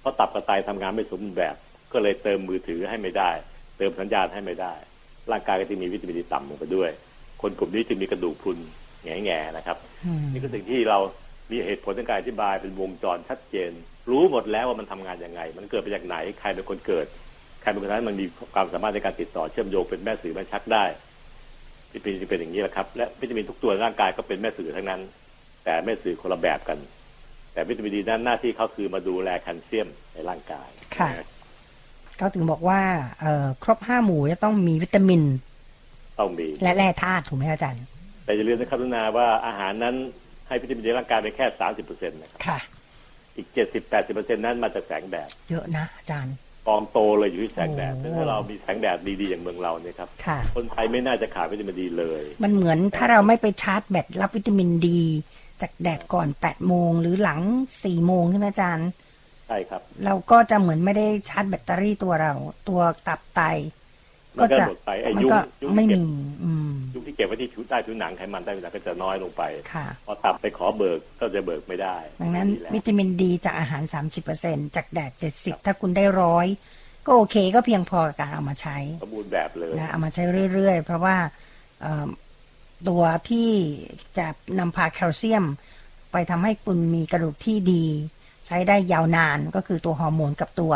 [0.00, 1.54] เพราะตับกับไตทำงานไม่สมบูรณ์แบบ
[1.92, 3.30] ก็เลยเติมมือถือให้ไม่ได้
[3.78, 4.74] เติมสัญญาณให้ไม่ได้
[5.30, 6.90] ร่างกายก็จะมีวิตามินดีต่ำลงไปด้วย
[7.42, 8.58] คนกลุ่มนี้จึงมีกระดูกพรุน
[9.04, 10.98] แง่ๆนะครับอืมนี่คือสิ่งที่เรา
[11.50, 13.70] มีเหตุผลในการอธิบายเป็นวงจรชัดเจน
[14.10, 17.06] รู้หมดแล้วว่ามันทำงานยังไง มันเกิดมาจากไหนใครเป็นคนเกิด
[17.60, 20.84] ใครเป็นคนนั้นมันมีความสามารถในการติดต่อเชื่อมโยงเป็นแม่สื่อแม่ชักได้
[21.92, 25.00] วิตามินจะเป็นอย่างนี้แหละครับ และวิตามินทุกตัวในร่างกายก็เป็นแม่สื่อทั้งนั้น
[25.64, 26.78] แต่แม่สื่อคนละแบบกัน
[27.52, 31.10] แต่วิตามินดีนั้นหน้าที่เขาคือมาดูแลแคลเซียมในร่างกายค่ะ
[32.18, 32.80] เขาถึงบอกว่า
[33.20, 35.22] เอ่อครบห้าหมู่จะต้องมีวิตามิน
[36.20, 37.78] ต้องมีและแร่ธาตุถูกไหมอาจารย์
[38.24, 39.96] แต่อย่าลืมนะครับทุกนาว่าอาหารนั้น
[40.48, 42.58] ให้วิตามินในร่างกายไปแค่สามสิบเปอร์เซ็นต์นะครับค่ะ
[43.36, 46.34] อีกเจ็ดสิบแปดสิบเปอร์เซ็นต์นั้นมาจากแสงแดดเยอะนะอาจารย์
[46.68, 55.02] กองโตเลยอยู่ที่แสงแดดโอ้แต่ถ้าเรามีแสงแดดดีๆอย่างเมืองเราเนี่ยครับค่ะคนไทยไม่น่าจะขาดวิตามินดีเลย มันเหมือนถ้าเราไม่ไปชาร์จแบตรับวิตามินดี
[55.62, 57.40] จากแดดก่อนแปดโมงหรือหลัง
[57.84, 58.88] สี่โมงใช่ไหมอาจารย์
[59.46, 62.32] ใช่ครับ เราก็จะเหมือนไม่ได้ชาร์จแบตเตอรี่ตัวเรา
[62.68, 63.54] ตัวตับไตมั
[64.40, 73.82] ก็นก็จะหมดไปไอ้มันยุงก็ยุงไม่ที่เก็บมีอืมยุงที่เก็บไว้ที่ผิวใต้ผิวหนังไขมันใต้ผิวหนังก็จะน้อยลงไปค่ะพอตับไปขอเบิกก็จะเบิกไม่ได้ ดังนั้นแหละวิตามินดีจากอาหาร
[74.30, 76.46] 30%จากแดด 70 ถ้าคุณได้ร้อย
[77.06, 80.22] ก็โอเคก็เพียงพอกับการเอามาใช้สมบูรณ์แบบเลยนะเอามาใช้
[80.54, 81.16] เรื่อยๆ เพราะว่า
[81.80, 82.08] เอ่อ
[82.88, 83.50] ตัวที่
[84.18, 84.26] จะ
[84.58, 85.44] นำพาแคลเซียม
[86.12, 87.84] ไปทำให้คุณมีกระดูกที่ดี
[88.46, 90.72] ใช้ได้ยาวนานก็คือตัวฮอร์โมนกับตัว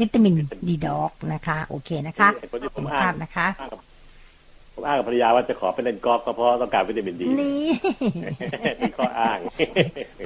[0.00, 0.34] วิตามิน
[0.68, 3.80] ดีด็อกนะคะ โอเคนะคะไอ้คนที่ผมคุณอ้าภางพนะคะอ้างกับ
[4.74, 7.64] ผมอ้างกับภรรยาว่าจะขอไปเล่นกอล์ฟก็เพราะต้องการวิตามินดีนี่
[8.80, 9.38] มีข้ออ้าง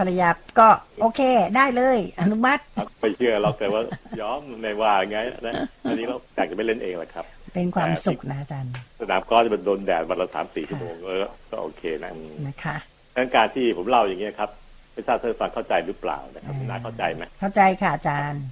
[0.00, 0.68] ภรรยาก็
[1.00, 1.20] โอเค
[1.56, 2.62] ได้เลย อนุมัติ
[3.00, 3.82] ไม่เชื่อเราแต่ว่า
[4.20, 5.54] ยอมไม่ว่าไงนะ
[5.88, 12.76] อันนี้เราอยากจะไปเล่นเองแหละครับ เป็นความสุขนะอาจารย์สนามกอล์ฟจะเป็นโดนแดดวันละสามสี่ชั่วโมงเออก็โอเคนะอืมนะคะ
[13.14, 14.50] ดังนั้นการที่ผมเล่าอย่างเงี้ยครับ
[14.92, 18.44] ไม่ทราบท่านผู้ฟังเข้าใจหรือเปล่านะครับอ่าน่าเข้าใจไหมเข้าใจค่ะอาจารย์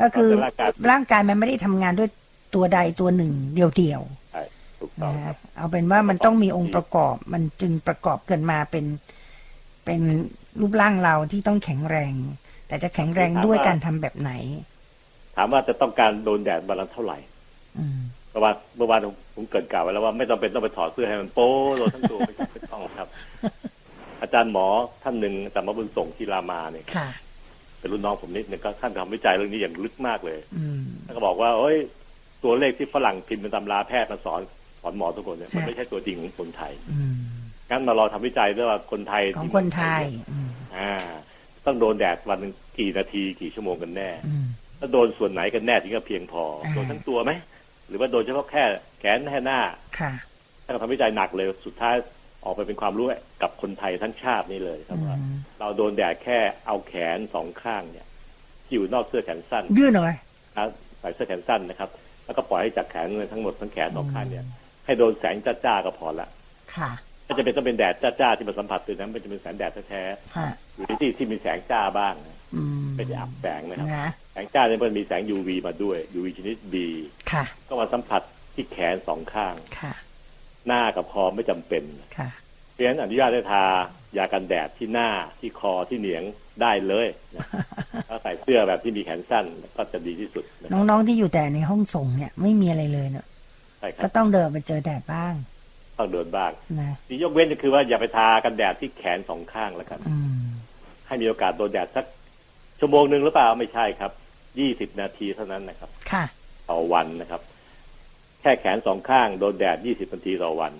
[0.00, 2.10] ก็คือร่างกายร่างกายมันไม่ได้ทำงานด้วย
[2.54, 4.42] ตัวใดตัวหนึ่งเดียวใช่
[4.80, 8.86] ถูกๆต้องนะครัฮะบเอาเป็นว่ามันต้องมีองค์ประกอบ มันจึงประกอบเกินมาเป็น
[9.84, 10.00] เป็น
[10.60, 12.14] รูปร่างเราที่ต้องแข็งแรง
[12.68, 14.32] แต่จะแข็งแรงด้วยการทำแบบไหน
[15.36, 17.18] ถามว่าจะต้องการโดนแดดวันละเท่าไหร่
[17.78, 23.08] อืมเมื่อวานเมื่อวานผมผมเกริดกล่าวไว้แล้วว่าไม่ต้องเป็นต้องไปถอดเสื้อให้มันโป๊โดนทั้งตัวไม่ต้องไม่ต้องครับ
[24.20, 24.66] อาจารย์หมอ
[25.02, 27.08] ท่านหนึ่งอาจารย์หมอบุญส่งที่รามาเนี่ยค่ะ
[27.80, 31.78] เป็นรุ่นน้องผมนิดนึงก็ท่านทำวิจัยเรื่องนี้อย่างลึกมากเลยอืมท่านก็บอกว่าเอ้ย
[32.44, 34.40] ตัวเลขที่ฝรั่งพิมพ์เป็นตำราแพทย์มาสอน
[34.80, 37.14] สอนหมอทุกคนเนี่ยมันค่ะไม่ใช่ตัวจริงของคนไทยอืม
[37.70, 40.92] งั้นมารอทำวิจัยด้วยว่าคนไทยของที่คนไทยอืมอ่า
[41.66, 44.46] ต้องโดนแดดวันหนึ่งกี่นาทีกี่ชั่วโมงกันแน่อืม
[44.78, 47.32] ถ้าโดนส่วนไหนกันแน่ถึงจะเพียงพออ่าโดนทั้งตัวไหม
[47.88, 48.64] หรือว่าโดนเฉพาะแค่
[49.00, 49.60] แขนแค่หน้า
[49.98, 50.12] ค่ะ
[50.64, 51.94] ท่านก็ทำวิจัยหนักเลยสุดท้าย
[52.44, 53.06] ออกไปเป็นความรู้
[53.42, 58.06] กับคนไทยทั้งชาตินี่เลยครับว่าอืมเราโดนแดดแค่เอาแขนสองข้างเนี่ย
[58.64, 60.10] ที่อยู่นอกเสื้อแขนสั้นยื่นออกไป
[60.56, 60.70] นะ
[61.00, 61.90] ใส่เสื้อแขนสั้นนะครับ
[62.24, 64.44] แล้วก็ปล่อยให้จากแขนทั้งหมดทั้งแขนสองข้างเนี่ย
[64.84, 66.28] ให้โดนแสงจ้าๆก็พอละ
[66.76, 66.90] ค่ะ
[67.26, 70.02] ก็จะเป็นต้องเป็นแดดจ้าๆที่มาสัมผัสตัวนั้นมันจะเป็นแสงแดดแท้
[70.36, 76.74] ค่ะๆอยู่ในที่ที่มีแสงจ้าบ้างนะอืมไม่ได้อับแสงนะครับนะแสงจ้าเนี่ยมันมีแสง UV มาด้วย UV ชนิด B
[77.32, 78.22] ค่ะก็มาสัมผัส
[78.54, 79.92] ที่แขนสองข้างค่ะ
[80.66, 81.84] หน้ากับคอไม่จำเป็น
[82.16, 82.28] ค่ะ
[82.72, 83.64] เพราะฉะนั้นอนุญาตให้ทา
[84.18, 85.08] ยากันแดดที่หน้า
[85.40, 86.22] ที่คอที่เหนียง
[86.62, 87.06] ได้เลย
[87.36, 87.46] นะ
[88.08, 89.44] ถ้าใส่เสื้อแบบที่มีแขนสั้น
[89.76, 93.26] ก็จะดีที่สุดนะครับน้องๆที่อยู่แต่ในห้องส่งเนี่ยไม่มีอะไรเลยเนอะ
[93.78, 95.34] ใช่ครัก็บต้องเดินไปเจอแดดบ้าง
[95.98, 96.50] ต้องเดินบ้าง
[96.80, 100.42] นะที่ยกเว้นก็คือว่าอย่าไปทากันแดดที่แขนสองข้างแล้วกันอืม
[101.06, 102.04] ให้มีโอกาสโดนแดดสัก
[102.80, 104.12] ชั่วโมงหนึ่งหรือเปล่าไม่ใช่ครับ
[104.58, 106.24] ยี่สิบนาทีเท่านั้นนะครับ ค่ะ
[106.70, 107.40] ต่อวันนะครับ
[108.40, 110.72] แค่แขนสองข้างโดนแดดยี่สิบนาทีต่อวัน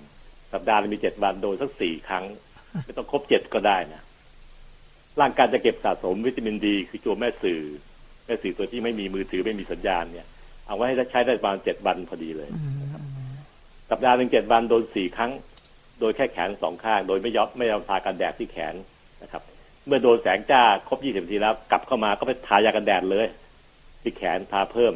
[0.52, 2.24] สัปดาห์มีเจ็ดวันโดนสักสี่ครั้ง
[2.84, 4.02] ไม่ต้องครบเจ็ดก็ได้นะ
[5.20, 7.62] ร่างกายจะเก็บสะสมวิตามินดีคือตัวแม่สื่อ
[8.26, 10.26] แม่สื่อตัวที่ไม่มีมือถือไม่มีสัญญาณเนี่ย
[10.66, 12.48] เอาไว้ให้ใช้ได้ประมาณเจ็ดวันพอดีเลย
[13.90, 15.32] สัปดาห์หนึ่งเจ็ดวันโดนสี่ครั้ง
[16.00, 18.74] โดยแค่แขนสองข้าง โดยไม่ยอมไม่ยอมทากันแดดที่แขน
[19.22, 19.42] นะครับ
[19.86, 23.26] เมื่อโดนแสงจ้าครบยี่สิบนาทีแล้ว กลับเข้ามาก็ไปทายากันแดดเลย
[24.02, 24.94] ที่แขนทาเพิ่ม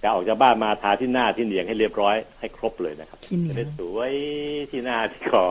[0.00, 4.12] แต่ออกจากบ้านมาทาที่หน้าที่เหนียงให้เรียบร้อยให้ครบเลยนะครับที่เหนีจะยได้งสวย
[4.70, 5.44] ที่หน้าที่คอ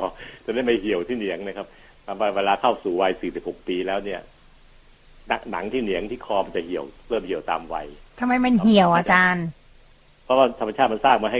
[0.45, 1.67] จะได้ไม่เหี่ยวที่เหนียงนะครับ
[2.05, 4.21] ทำไปเวลาเข้าสู่วัย 46 ปีแล้วเนี่ย
[5.27, 7.87] หนังหนังที่เหนียงที่คอมันจะเหี่ยวเริ่มเหี่ยวตามวัย
[8.19, 9.45] ทำไมมันเหี่ยวอาจารย์
[10.23, 11.39] เพราะว่าธรรมชาติมันสร้างมาให้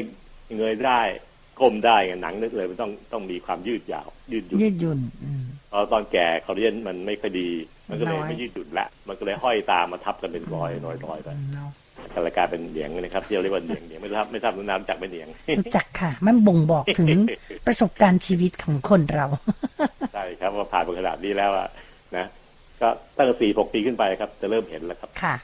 [0.58, 1.02] เงยได้
[1.60, 7.50] ก้มได้ไงหนังนึกเลยมันต้องต้องมีความยืดยาว ยืดหยุ่นยืดหยุ่นอืมพอตอนแก่คอลลาเจนมันไม่ค่อยดี
[7.90, 11.30] มันก็เลยน้อยไม่ยืดหยุ่นละ มันก็เลยห้อยตามมาทับกันเป็นรอยรอยรอยไป
[12.00, 15.28] เนาะก็เลยกลายเป็นเหนียงนะครับที่เราเรียกว่าเหนียงเหนียงไม่ทราบไม่ทราบน้ำจากไม่เหนียง
[15.60, 17.10] รู้จักค่ะ มันบ่งบอกถึง
[17.68, 19.26] ประสบการณ์ชีวิตของคนเรา
[20.14, 21.70] ใช่ครับว่าผ่านมาขนาดนี้แล้วอะ
[22.18, 22.26] นะ
[22.82, 25.36] ก็ตั้งแต่สี่หกปีขึ้นไปครับ จะเริ่มเห็นแล้วครับค่ะ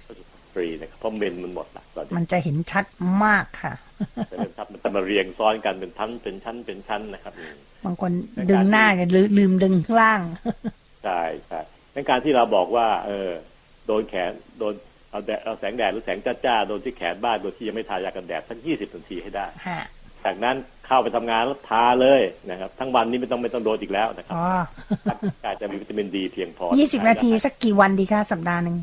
[0.53, 2.85] ฟรีนะครับเพราะเมนมันหมดละตอนนี้มันจะเห็นชัด
[3.23, 3.73] มากค่ะ
[4.31, 8.11] จะเริ่มทับมันจะมาเรียงซ้อนกันเป็นชั้นเป็นชั้นเป็นชั้นนะครับอืมบางคน
[8.49, 10.21] ดึงหน้ากันลืลืมดึงข้างล่าง
[11.03, 11.59] ใช่ใช่
[11.93, 13.29] ในการที่เราบอกว่า เออ
[13.85, 14.73] โดนแขนโดน
[15.15, 19.83] เอาแดดเอาแสงแดดหรือแสงจ้าๆโดนที่แขนบ้านโดยที่ยังไม่ทายากันแดดสักยี่สิบนาทีให้ได้ฮะ
[20.25, 20.55] จากนั้น
[20.85, 24.45] เข้าไปทำงานแล้วทาเลยนะครับ ทั้งวันนี้ไม่ต้องไม่ต้องโดนอีกแล้วนะครับอ๋อ
[25.09, 28.77] ร่างกายจะมีวิตามินดีเพียงพอยี่สิบนาทีสักกี่วันดีคะสัปดาห์หนึ่ง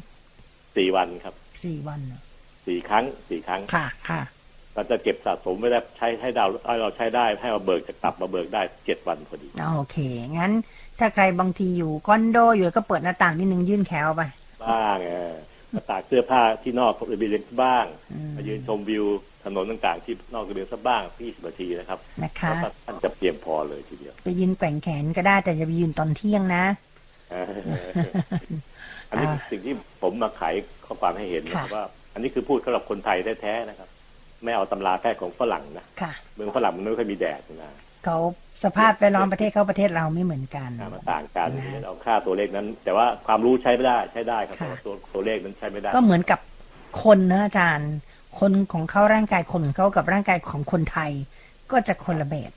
[0.77, 2.21] สี่วันครับสี่วันเหรอ
[2.67, 4.23] สี่ครั้งสี่ครั้งค่ะค่ะ
[4.75, 9.97] เราจะเก็บสะสมไว้ได้ใช้ให้ดาวให้เราใช้ได้ให้เราเบิกจะกลับมาเบิกได้เจ็ดวันพอดีโอเค
[10.39, 10.53] งั้น
[10.99, 14.23] ถ้าใครบางทีอยู่คอนโดอยู่ก็เปิดหน้าต่างนิดนึงยื่นแขวไป
[14.63, 15.35] บ้างเออ
[15.75, 17.85] มาตากเสื้อผ้าที่นอกระเบียงบ้าง
[18.37, 19.05] มายืนชมวิว
[19.45, 26.65] ถนนต่างๆ ที่นอกระเบียงสักบ้างที่สิบนาทีนะครับนะคะแล้วก็ท่านจะเพียงพอเลยทีเดียวไปยืนแกว่งแขนก็ได้แต่จะไปยืนตอนเที่ยงนะ
[29.09, 30.43] อันนี้อ่าสิ่งที่ผมมาไข
[30.85, 33.89] ข้อความให้เห็นนะครับค่ะว่า อันนี้คือพูดสำหรับคนไทยแท้ๆนะครับ
[34.45, 37.71] ไม่เอาตำราแพทย์ของฝรั่งนะค่ะเมืองฝรั่งมันไม่ค่อยมีแดดนะ
[38.05, 38.19] เขา
[38.65, 46.41] สภาพแวดล้อมประเทศเขาประเทศเราไม่เหมือนกันอ่ามันต่างกันนะเอาค่าตัวเลขนั้น แต่ว่าความรู้ใช้ไม่ได้ใช้ได้ครับค่ะแต่ว่าตัวตัวเลขนั้นใช้ไม่ได้ ก็เหมือนกับ
[47.03, 47.93] คนนะอาจารย์
[48.41, 51.11] คนของเขาร่างกายคนของเขากับร่างกายของคนไทย
[51.71, 52.53] ก็จะคนละแบบ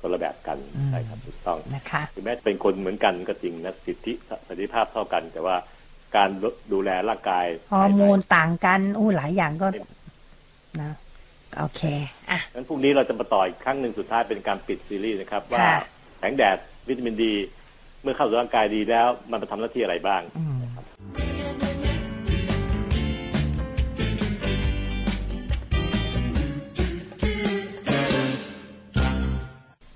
[0.00, 4.12] คนละแบบกันอืมใช่ครับถูกต้องนะคะถึงแม้จะเป็นคนเหมือนกันก็จริงนะสิทธิ
[4.44, 5.56] เสรีภาพเท่ากัน แต่ว่า
[6.16, 6.28] การ
[6.72, 9.66] ดูแลร่างกายฮอร์โมนต่างกันอู้หลายอย่างก็
[10.80, 10.92] นะ
[11.58, 11.82] โอเค
[12.30, 15.78] อะงั้นพรุ่งนี้เราจะมาต่ออีกครั้งหนึ่งสุดท้ายเป็นการปิดซีรีส์นะครับ ว่าค่ะ
[16.18, 16.56] แสงแดด
[16.88, 17.34] วิตามินดี
[18.02, 20.58] เมื่อเข้าสู่ร่างกายดีแล้ว มันไปทำหน้าที่อะไรบ้างอืม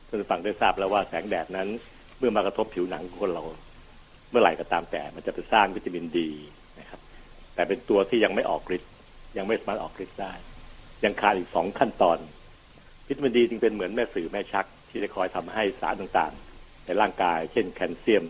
[0.09, 1.69] ท่านผู้ฟังได้ทราบแล้วว่าแสงแดดนั้น
[2.19, 3.45] เมื่อมากระทบผิวหนังของคนเรา
[4.31, 6.29] เมื่อไหร่ก็ตามแต่มันจะไปสร้างวิตามินดี
[6.81, 7.01] นะครับ
[7.55, 8.91] แต่เป็นตัวที่ยังไม่ออกฤทธิ์
[9.37, 10.33] ยังไม่สามารถออกฤทธิ์ได้
[11.05, 12.19] ยังขาดอีกสองขั้นตอน
[13.09, 18.25] วิตามินดีจึงเป็นเหมือนแม่สื่อแม่ชัก ที่จะคอยทำให้สารต่างๆ ในร่างกาย เช่นแคลเซียม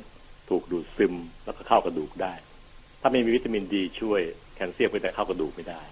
[0.49, 1.15] ถูกดูดซึม
[1.45, 2.35] แล้วก็เข้ากระดูกได้
[3.01, 4.21] ถ้าไม่มีวิตามินดีช่วย
[4.55, 5.83] แคลเซียมก็จะเข้ากระดูกไม่ได้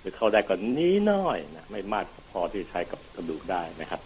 [0.00, 4.00] หรือเข้าได้ก็นี้น้อยนะไม่มากพอที่จะใช้กับกระดูกได้นะครับ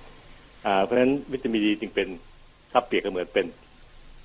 [0.66, 2.08] อ่าเพราะฉะนั้นวิตามินดีจึงเป็น
[2.72, 3.46] ถ้าเปรียบก็เหมือนเป็น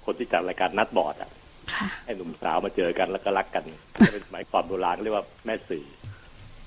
[0.06, 1.32] คนที่จัดรายการนัดบอร์ดอะ
[1.74, 3.64] ค่ะให้หนุ่มสาวมาเจอกันแล้วก็รักกัน
[4.12, 5.86] เป็นสมัยก่อนโบราณเรียกว่าแม่สื่อ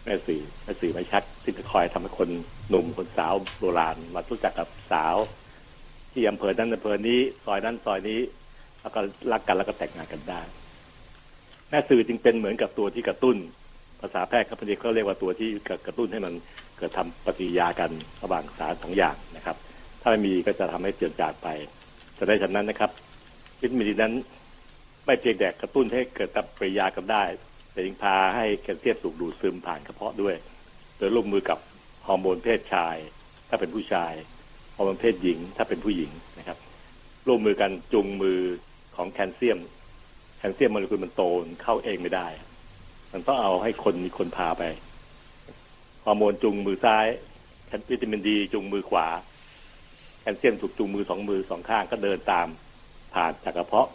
[0.04, 2.28] แม่สื่อแม่สื่อไม่ชักที่จะคอยทำให้คน
[2.68, 5.16] หนุ่มคนสาวโบราณมารู้จักกับสาว
[6.12, 8.20] ที่อำเภอนั้นอำเภอนี้ ซอยนั้นซอยนี้
[8.80, 9.00] แล้วก็
[9.32, 10.42] รักกันแล้วก็แต่งงานกันได้
[11.68, 13.36] แม่สื่อจึงเป็นเหมือนกับตัวที่กระตุ้น
[14.00, 15.48] ภาษาแพทย์ครับพอดีเขาเรียกว่าตัวที่
[15.86, 16.34] กระตุ้นให้มัน
[16.78, 17.90] เกิดทำปฏิยากัน
[18.22, 19.56] ระหว่างสารสองอย่างนะครับ
[20.00, 21.48] ถ้าไม่มีก็จะทำให้เจือนจางไป
[22.18, 22.90] จะได้ฉะนั้นนะครับ
[23.60, 24.12] วิตามินนั้น
[25.06, 27.24] ไม่เพียงแต่กระตุ้นให้เกิดปฏิยากันได้
[27.74, 30.36] แต่ยังพาให้แคลเซียมถูกดูดซึมผ่านกระเพาะด้วย
[30.98, 31.58] โดยร่วมมือกับ
[32.06, 32.96] ฮอร์โมนเพศชาย
[33.48, 34.12] ถ้าเป็นผู้ชาย
[34.76, 36.58] ฮอร์โมนเพศหญิง ถ้าเป็นผู้หญิงนะครับ
[37.26, 38.40] ร่วมมือกันจูงมือ
[38.96, 39.58] ของแคลเซียม
[40.38, 42.26] แคลเซียมโมเลกุลมันโตนเข้าเองไม่ได้
[43.12, 44.62] มันต้องเอาให้คนมีคนพาไป
[46.04, 47.06] ฮอร์โมนจูงมือซ้าย
[47.66, 49.06] แคลวิตามินดีจูงมือขวา
[50.20, 52.48] แคลเซียมถูกจูงมือสองมือสองข้างก็เดินตาม
[53.14, 53.88] ผ่านจากกระเพาะ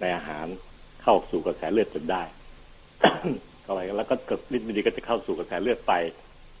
[0.00, 0.46] ในอาหาร
[1.02, 2.22] เข้าสู่กระแสเลือดจนได้
[3.62, 4.14] เข้าไปแล้วก็
[4.52, 5.92] วิตามินดีก็จะเข้าสู่กระแสเลือดไป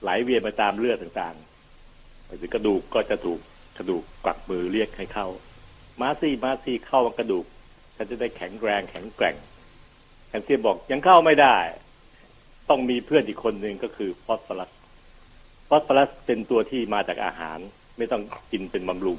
[0.02, 3.40] ไหลเวียนไปตามเลือดต่างๆไปถึงกระดูกก็จะถูก
[3.78, 5.28] กระดูกกวักมือเรียกให้เข้า
[6.00, 7.44] มาซี่มาซี่เข้ามากระดูก
[7.96, 9.36] ฉันจะได้แข็งแรงแข็งแกร่ง
[10.28, 11.56] แคลเซียบอกยังเข้าไม่ได้
[12.68, 14.70] ต้องมีเพื่อนอีกคนหนึ่งก็คือฟอสฟอรัส
[15.68, 17.58] ฟอสฟอรัสเป็นตัวที่มาจากอาหาร
[17.98, 18.22] ไม่ต้อง
[18.52, 19.18] กินเป็นบำรุง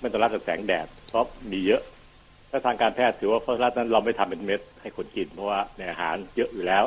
[0.00, 1.82] ไม่ต้องรับกับแสงแดดเพราะมีเยอะ
[2.56, 6.84] ถ้าทางการแพทย์ถือว่าฟอสฟอรัสนั้นเราไม่ทำเป็นเม็ดให้คนกิน เพราะว่าในอาหารเยอะอยู่แล้ว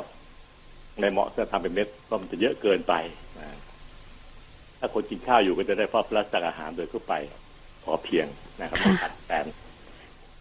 [1.00, 2.94] ไม่เหมาะจะทำเป็นเม็ดเพราะมันจะเยอะเกินไป
[4.80, 7.14] ถ้าคนกินข้าวอยู่ก็จะได้ฟอสฟอรัสจากอาหารโดยทั่วไป
[7.84, 8.28] พอเพียง
[8.60, 9.46] นะครับไม่ขาดแคลน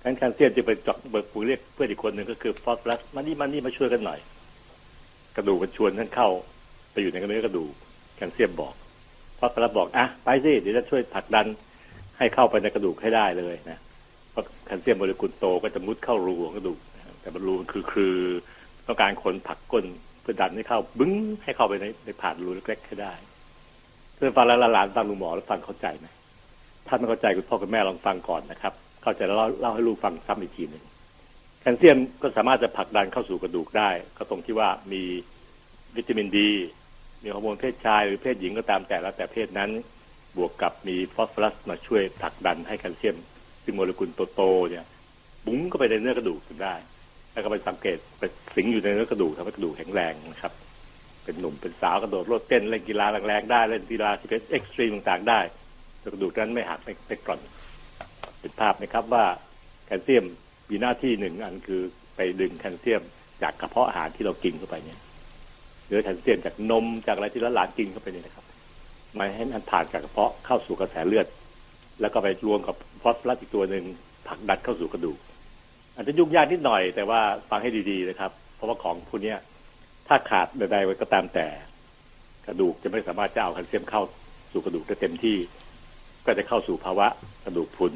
[0.03, 4.20] งั้นแคลเซียมจะไปจาะเบิกปูเรียกเพื่อนอีกคนหนึ่งก็คือฟอสฟอรัสมานี่มานี่มาช่วยกันหน่อย
[5.37, 6.29] กระดูกมันชวนท่านเข้า
[6.93, 7.72] ไปอยู่ในเนื้อกระดูก
[8.16, 8.74] แคลเซียมบอก
[9.39, 11.47] ฟอสฟอรัสบอกอะไปสิเดี๋ยวจะช่วยผลักดัน
[12.18, 13.79] ให้เข้าไปในกระดูกให้ได้เลยนะ
[14.37, 16.78] เพราะแคลเซียมโมเลกุลโตก็จะมุดเข้ารูของกระดูก
[17.20, 18.14] แต่มันรูมันคือคือ
[18.87, 19.84] ต้องการคนผลักก้น
[20.22, 21.12] เพื่อดันให้เข้าบึ้ง
[21.45, 23.14] ให้เข้าไปในในผ่านรูเล็กๆให้ได้
[24.14, 26.07] เพื่อนฟังแล้วหลานฟังลุงหมอแล้วฟังเข้าใจไหม
[26.87, 28.72] ถ้าไม่เข้าใจคุณพ่อคุณแม่ลองฟังก่อนนะครับ
[29.03, 30.84] เข้าใจแล้วเล่าเล่าให้ลูกฟังซ้ำอีกทีหนึ่ง
[31.61, 35.03] แคลเซียมก็สามารถจะผลักดันเข้าสู่กระดูกได้ ก็ตรงที่ว่ามี
[35.97, 36.51] วิตามินดี
[37.22, 39.70] มีฮอร์โมนเพศชายหรือเพศหญิงก็ตามแต่แล้วแต่เพศนั้น
[40.37, 43.16] บวกกับมีฟอสฟอรัสมาช่วยผลักดันให้แคลเซียม
[43.67, 44.85] ซึ่งโมเลกุลโตๆเนี่ย
[45.47, 46.75] บุ้งก็ไปในเนื้อกระดูกจนได้
[47.33, 48.23] แล้วก็ไปสังเกตไป
[48.57, 50.53] สิงอยู่ในเนื้อกระดูกทำให้กระดูกแข็งแรงนะครับ
[51.25, 55.41] เป็นหนุ่มเป็นสาวกระโดดโลดเต้นเล่นกีฬาแรงๆได้เล่นกีฬาที่เป็น extreme ต่างๆได้
[56.05, 57.41] กระดูกนั้นไม่หักไม่ไม่กร่อน
[58.41, 59.25] เห็นภาพไหมครับว่า
[59.87, 60.25] แคลเซียม
[60.71, 61.81] มีหน้าที่หนึ่งอันคือ
[62.17, 63.03] ไปดึงแคลเซียม
[63.43, 65.01] จากกระเพาะอาหารที่เรากินเข้าไปเนี่ย
[65.87, 68.45] หรือแคลเซียมจากนมจากอะไรที่เราหลานกินเข้าไปเนี่ยนะครับ
[69.19, 71.27] มาให้มันผ่านจากกระเพาะเข้าสู่กระแสเลือด
[72.01, 73.85] แล้วก็ไปรวมกับฟอสฟอรัสอีกตัวหนึ่ง
[74.29, 75.19] ผลักดันเข้าสู่กระดูก
[75.95, 77.21] อาจจะยุ่งยากนิดหน่อยแต่ว่า
[77.51, 79.35] ฟังให้ดีๆนะครับ เพราะว่าของพวกนี้
[80.07, 81.49] ถ้าขาดใดๆไว้ก็ตามแต่
[82.47, 84.03] กระดูกจะไม่สามารถจะเอาแคลเซียมเข้า
[84.53, 85.39] สู่กระดูกได้เต็มที่
[86.27, 87.07] ก็จะเข้าสู่ภาวะ
[87.45, 87.95] กระดูกพุน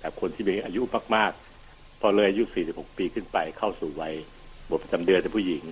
[0.00, 0.82] แต่คนที่มีอายุ
[1.14, 4.14] มากๆ พอเลยอายุ 46 ปีขึ้นไปเข้าสู่วัย
[4.70, 5.64] บทประจำเดือนเป็นผู้หญิง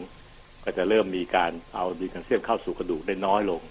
[0.64, 3.62] ก็จะเริ่มมีการเอาดีแคลเซียมเข้าสู่กระดูกได้น้อยลง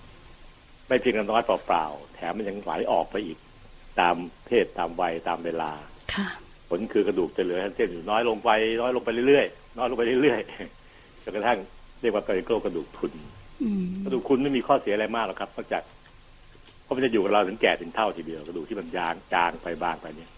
[0.88, 3.38] ไม่เพียงน้อยเปล่าๆแถมมันยังไหลออกไปอีก
[4.00, 5.72] ตามเพศตามวัยตามเวลา
[6.14, 6.28] ค่ะ
[6.70, 8.50] ผลคือกระดูกจะเหลือแคลเซียมอยู่น้อยลงไป
[8.82, 11.58] น้อยลงไปเรื่อยๆน้อยลงไปเรื่อยๆจนกระทั่ง
[12.02, 13.14] เรียกว่าเป็นโรคกระดูกพรุน
[13.64, 15.84] อืมกระดูกพรุนไม่มีข้อเสียอะไรมากหรอกครับนอกจาก
[16.84, 20.30] เพราะมันจะอยู่กับเราถึงแก่ถึงเท่าทีเดียวกระดูกที่มันยางจางไปบางไปเนี่ย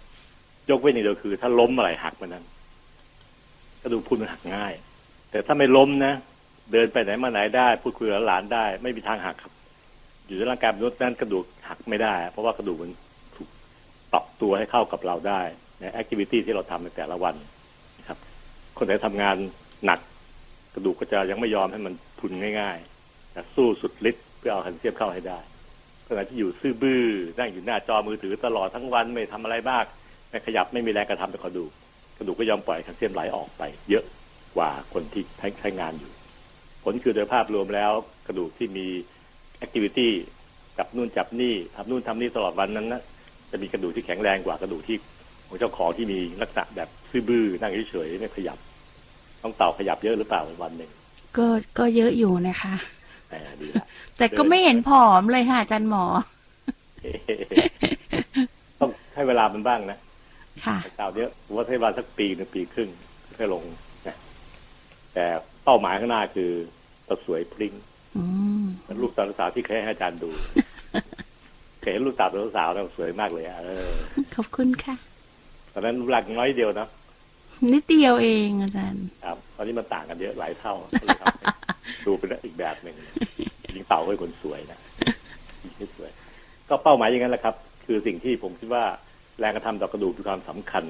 [0.70, 2.45] ยกเว้นอย่างเดียวคือ ถ้าล้มอะไรหักมันนั้น
[3.84, 4.74] กระดูกพรุนมันหักง่าย
[5.32, 6.14] แต่ถ้าไม่ล้มนะ
[6.72, 9.51] เดินไปไหนมาไหนได้ พูดคุยกับหลานได้ ไม่มีทางหักครับ
[10.28, 13.11] อยู่ในร่างกายมนุษย์นั้นกระดูกหักไม่ได้ เพราะว่ากระดูกมันถูก
[14.14, 15.41] ปรับตัวให้เข้ากับเราได้
[15.80, 17.36] ในแอคทิวิตี้ที่เราทำในแต่ละวัน
[17.99, 18.18] นะครับ
[18.78, 19.36] คนไหนทำงาน
[19.86, 19.99] หนัก
[20.74, 25.39] กระดูกก็จะยังไม่ยอมให้มันพุนง่ายๆจะสู้สุดฤทธิ์เพื่อเอาแคลเซียมเข้าให้ได้
[26.07, 27.03] ขณะที่อยู่ซื่อบื้อ
[27.38, 29.86] นั่งอยู่หน้าจอมือถือตลอดทั้งวันไม่ทำอะไรมาก
[30.30, 31.72] ไม่ขยับไม่มีแรงกระทำต่อกระดูก
[32.18, 34.03] กระดูกก็ยอมปล่อยแคลเซียมไหลออกไป เยอะ
[34.55, 36.12] กว่าคนที่ใช้ใช้งานอยู่
[36.84, 37.91] ผลคือโดยภาพรวมแล้ว
[38.28, 38.88] กระดูกที่มี
[39.57, 40.14] แอคทิวิตี้
[40.78, 43.01] จับนู่นจับนี่ทำนู่นทำนี่ตลอดวันนั้นนะ
[43.51, 44.97] จะมีกระดูกที่แข็งแรงกว่ากระดูกที่
[45.47, 48.57] ของเจ้าของที่มีลักษณะแบบซื่อบื้อนั่งเฉยๆไม่ขยับ
[49.43, 50.91] ต้องเต่าขยับเยอะหรือเปล่าวันหนึ่ง
[51.37, 51.47] ก็
[51.77, 52.73] ก็เยอะอยู่นะคะ
[53.31, 53.85] อ่าดีละ
[54.17, 56.03] แต่ก็ไม่เห็นผอมเลยค่ะอาจารย์หมอ
[58.79, 59.97] ต้องให้เวลามันบ้างนะ
[60.65, 62.89] ค่ะเต่าเนี้ยผมว่าใช้เวลาสักปีหนึ่งปีครึ่ง
[63.39, 63.63] ค่อยลง
[64.07, 64.17] นะ
[65.13, 65.25] แต่
[65.63, 66.51] เป้าหมายข้างหน้าคือ
[67.07, 67.73] ต้องสวยพริ้ง
[68.17, 68.23] อื
[68.63, 70.29] มเหมือนลูกสาวสาวที่เคยให้อาจารย์ดู
[71.82, 73.91] เคยเห็นลูกสาวสาวแล้วสวยมากเลยอะเออ
[74.36, 74.95] ขอบคุณค่ะ
[75.73, 76.88] ตอนนั้นรูปร่างน้อยเดียวนะ
[77.73, 81.45] นิดเดียวเองอาจารย์ครับตอนนี้มันต่างกันเยอะหลายเท่าก็เลยทำให้
[82.05, 82.95] ดูเป็นอีกแบบหนึ่ง
[83.75, 84.79] ยิงเต่าก็เป็นคนสวยนะ
[85.77, 86.11] ไม่สวย
[86.69, 87.55] ก็เป้าหมายอย่างนั้นแหละครับ
[87.86, 88.84] คือสิ่งที่ผมคิดว่า
[89.39, 90.86] แรงกระทำต่อกระดูกมีความสำคัญ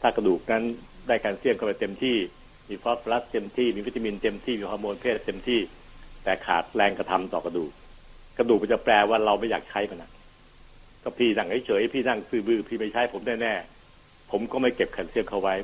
[0.00, 0.64] ถ้ากระดูกนั้น
[1.06, 2.16] ได้แคลเซียมเข้าไปเต็มที่
[2.68, 5.60] มีฟอสฟอรัสเต็มที่มีวิตามินเต็มที่มีฮอร์โมนเพศเต็มที่
[6.24, 7.70] แต่ขาดแรงกระทำต่อกระดูก
[8.38, 10.10] กระดูกมันจะแปลว่าเราไม่อยากใช้มันนะ
[11.02, 15.54] ก็พี่นั่งเฉยๆพี่นั่งซื้อบื้อพี่ไม่ใช้ผมแน่ๆผมก็ไม่เก็บแคลเซียมเข้าไว้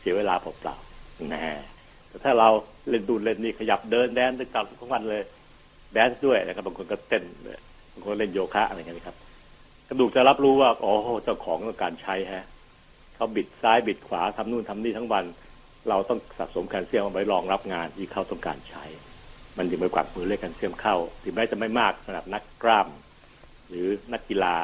[0.00, 1.40] เสียเวลาเปล่าๆน่
[2.08, 2.48] แต่ถ้าเรา
[2.88, 5.22] เล่นดูเล่นนี่ขยับเดินแดนตึกตับทั้งวันเลย
[5.92, 7.22] แดนซ์ด้วยนะครับบางคนก็เต้น
[7.92, 9.16] บางคนเล่นโยคะอะไรเงี้ยนะครับ
[9.88, 10.92] กระดูกจะรับรู้ว่าอ๋อ
[11.24, 12.44] เจ้าของต้องการใช้ฮะ
[13.14, 15.24] เขาบิดซ้ายบิดขวาทำนู่นทำนี่ทั้งวัน
[15.88, 18.84] เราต้องสะสมแคลเซียมเอาไว้รองรับงานที่เขาต้องการใช้
[19.58, 22.88] มันจึงไปกวักมือเรียกแคลเซียมเข้า ถึงแม้จะไม่มากสำหรับนักกล้าม
[23.68, 24.56] หรือนักกีฬา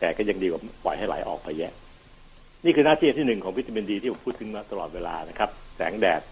[0.00, 1.72] แต่ก็ยังดีกว่าปล่อยให้ไหลออกไปแยะ
[2.64, 6.22] นี่คือหน้าที่ที่หนึ่งของวิตามินดีที่ผมพูดถึงมาตลอดเวลานะครับ แสงแดด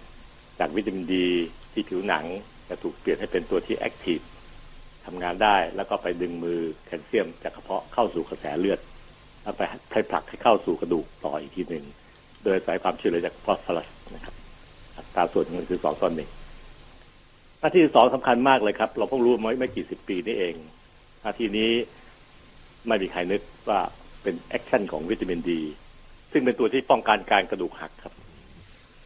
[0.59, 1.27] จากวิตามินดี
[1.73, 2.25] ที่ผิวหนัง
[2.69, 4.19] จะถูกเปลี่ยนให้เป็นตัวที่แอคทีฟ
[5.07, 8.81] ทำงานได้แล้วก็ไปดึงมือแคลเซียมจากกระเพาะเข้าสู่กระแสเลือด
[9.43, 11.85] แล้วไปไปผลักให้เข้าสู่กระดูกต่ออีกทีหนึ่ง
[12.45, 14.35] โดยอาศัยความช่วยเหลือจากฟอสฟอรัสนะครับ
[15.15, 16.31] อัตราส่วนเงินคือสองต่อหนึ่ง
[17.61, 20.55] หน้าที่ที่สองสำคัญมากเลยครับ เราเพิ่งรู้มาไม่กี่สิบปีนี่เอง
[21.23, 21.71] หน้าที่นี้
[22.87, 23.81] ไม่มีใครนึกว่า
[24.23, 25.61] เป็น action ของวิตามินดี
[26.33, 28.13] ซึ่งเป็นตัวที่ป้องกันการกระดูกหักครับ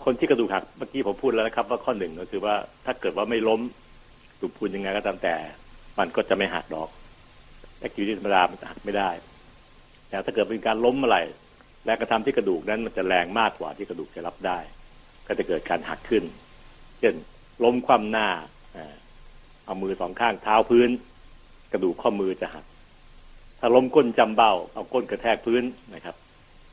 [0.04, 2.54] คนที่กระดูกหักเมื่อกี้ผมพูดแล้วนะครับ ว่าข้อหนึ่งก็คือว่า
[2.86, 3.60] ถ้าเกิดว่าไม่ล้ม
[4.40, 5.36] ถูกพูนยังไงก็ตามแต่
[5.98, 6.88] มันก็จะไม่หักดอก
[7.80, 9.10] แอคทิวิตี้ธรรมดามันจะหักไม่ได้
[10.08, 11.22] แต่ถ้าเกิดเป็นการล้มเมื่อไหร่
[11.84, 14.58] แรงกระทำที่กระดูกนั้นมันจะแรงมากกว่าที่กระดูกจะรับได้
[15.26, 16.24] ก็จะเกิดการหักขึ้น
[17.00, 17.14] เช่น
[17.64, 18.28] ล้มคว่ำหน้า
[19.66, 20.90] เอามือสองข้างเท้าพื้น
[21.72, 22.64] กระดูกข้อมือจะหัก
[23.58, 25.62] ถ้าล้มก้นจำเบ้า เอาก้นกระแทกพื้น
[25.94, 26.16] นะครับ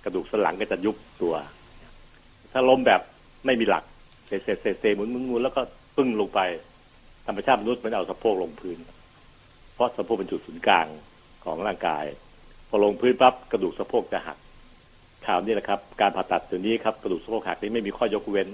[0.03, 1.35] กระดูกสันหลังก็จะยุบตัว
[2.51, 3.01] ถ้าล้มแบบ
[3.45, 3.83] ไม่มีหลัก
[4.27, 5.61] เซเซเซเซหมุนหมุนหมุนแล้วก็
[5.97, 6.39] ปึ้งลงไป
[7.27, 8.77] ธรรมชาติมนุษย์มันเอาสะโพกลงพื้น
[9.73, 10.87] เพราะสะโพกเป็นจุดศูนย์กลาง
[11.43, 12.05] ของร่างกาย
[12.69, 14.37] พอลงพื้นปั๊บกระดูกสะโพกจะหัก
[15.25, 18.47] ข่าวนี้แหละครับ การผ่าตัดตัวนี้ครับกระดูกสะโพกหักนี้ไม่มีข้อยกเว้น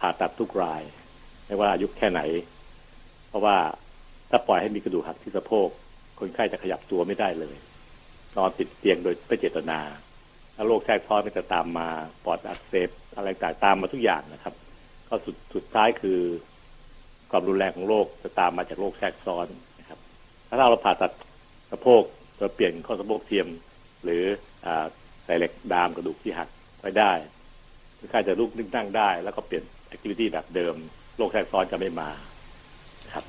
[0.00, 0.82] ผ่าตัดทุกราย
[1.50, 2.20] ไม่ว่าอายุแค่ไหน
[3.28, 3.56] เพราะว่า
[4.30, 5.68] ถ้าปล่อยให้มีกระดูกหักที่สะโพก
[6.18, 7.56] คนไข้จะขยับตัวไม่ได้เลย
[8.36, 9.80] นอนติดเตียงโดยไม่เจตนา
[10.54, 11.88] แล้วโรคแทรกซ้อนมันจะตามมา
[12.24, 14.54] ปอดอักเสบอะไรต่างตามมาทุกอย่างนะครับ
[15.08, 16.18] ก็สุดสุดท้ายคือ
[17.30, 19.46] ความรุนแรงของโรคจะตามมาจากโรคแทรกซ้อน
[19.80, 19.98] นะครับ
[20.48, 21.12] ถ้าเราผ่าตัด
[21.70, 22.02] สะโพก
[22.38, 23.46] เราเปลี่ยนข้อสะโพกเทียม
[24.04, 24.22] หรือ
[24.66, 24.68] อ
[25.24, 26.48] ใส่เหล็กดามกระดูกที่หัก
[26.80, 27.12] ไว้ได้
[27.98, 30.74] คนไข้จะลุกนึกนั่งได้ แล้วก็เปลี่ยนแอคทิวิตี้แบบเดิม
[31.20, 32.10] โรคแทรกซ้อนจะไม่มา
[33.14, 33.24] ครับ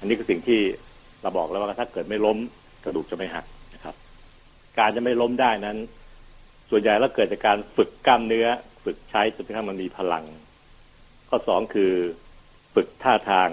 [0.00, 0.60] อันนี้คือสิ่งที่
[1.22, 2.38] เราบอกแล้วว่าถ้าเกิดไม่ล้ม
[2.84, 3.94] กระดูกจะไม่หักนะครับ
[4.78, 5.78] การจะไม่ล้มได้นั้น
[6.70, 8.46] ส่วนใหญ่แล้วเกิดจากการฝึกกล้ามเนื้อ
[8.84, 10.24] ฝึกใช้จนกระทั่งมันมีพลัง
[11.28, 11.92] ข้อสองคือ
[12.74, 13.48] ฝึกท่าทาง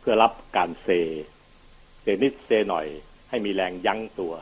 [0.00, 0.88] เพื่อรับการเซ
[2.02, 2.86] เซนิดเซหน่อย
[3.30, 4.32] ให้มีแรงยั้งตัว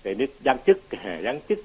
[0.00, 0.78] เซนิดยั้งจึก
[1.26, 1.60] ยั้งจึก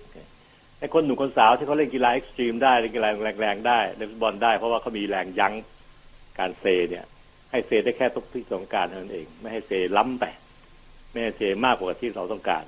[0.79, 3.07] ไอ้คนหนุ่มคนสาวที่เขาเล่นกีฬาเอ็กซ์ตรีมได้เล่นกีฬา
[3.41, 5.53] แรงๆได้เล่นฟุตบอลได้เพราะว่าเขามีแรงยั้ง
[6.39, 7.05] การเซเนี่ย
[7.51, 10.25] ให้เซได้แค่ทุกที่ต้องการเท่านั้นเอง ไม่ให้เซล้ำไป
[11.11, 12.65] ไม่ให้เซมากกว่าที่เราต้องการ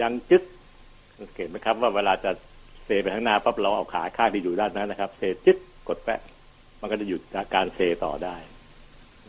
[0.00, 0.42] ยังจึ๊ก
[1.20, 2.30] สังเกตไหมครับ ว่าเวลาจะ
[2.84, 5.58] เซไปข้างหน้าปั๊บเราเอาขาข้างที่อยู่ด้านนั้นนะครับ เซจึ๊ก
[5.88, 6.20] กดแปะ
[6.80, 7.20] มันก็จะหยุด
[7.54, 8.36] การเซต่อได้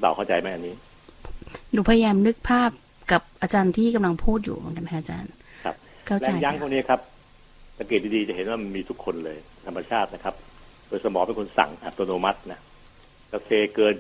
[0.01, 0.76] เราเข้าใจไหมอันนี้
[1.72, 2.72] หนูพยายามนึกภาพ
[3.12, 5.32] กับอาจารย์ที่กำลังพูดอยู่เหมือนกันค่ะอาจารย์
[5.64, 5.76] ครับ
[6.08, 6.99] เข้าใจแรงยั้งพวค่ะกนี้ครับ
[7.78, 10.36] สังเกตดีๆจะเห็นว่ามันมีทุกคนเลยธรรมชาตินะครับ
[10.88, 12.60] โดยสมองเป็นคนสั่งอัตโนมัตินะ
[13.34, 13.93] จะเซเกิน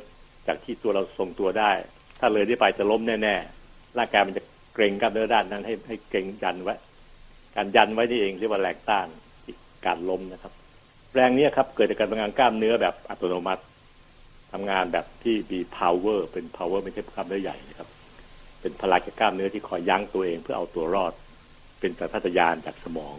[0.47, 1.71] จากที่ตัวเราทรงตัวได้
[2.19, 4.43] ถ้าเลยได้ไปจะล้มแน่ๆร่างกายมันจะ
[4.75, 6.75] เกรงกล้ามเนื้อด้านนั้นให้ให้เกรงยันไว้
[7.55, 9.07] การยันไว้นี่เองเรียกว่าแรงต้าน
[9.85, 10.53] การล้มนะครับ
[11.15, 13.63] แรงนี้ครับเกิดจากการทำงานกล้ามเนื้อแบบอัตโนมัติ
[14.53, 17.89] ทำงานแบบที่มี power เป็น power ไม่ใช่กล้ามเนื้อใหญ่นะครับ
[18.61, 21.13] เป็นพลังจากกล้ามเนื้อที่คอยยั้งตัวเองเพื่อเอาตัวรอด
[21.79, 23.15] เป็นสัญชาตญาณจากสมอง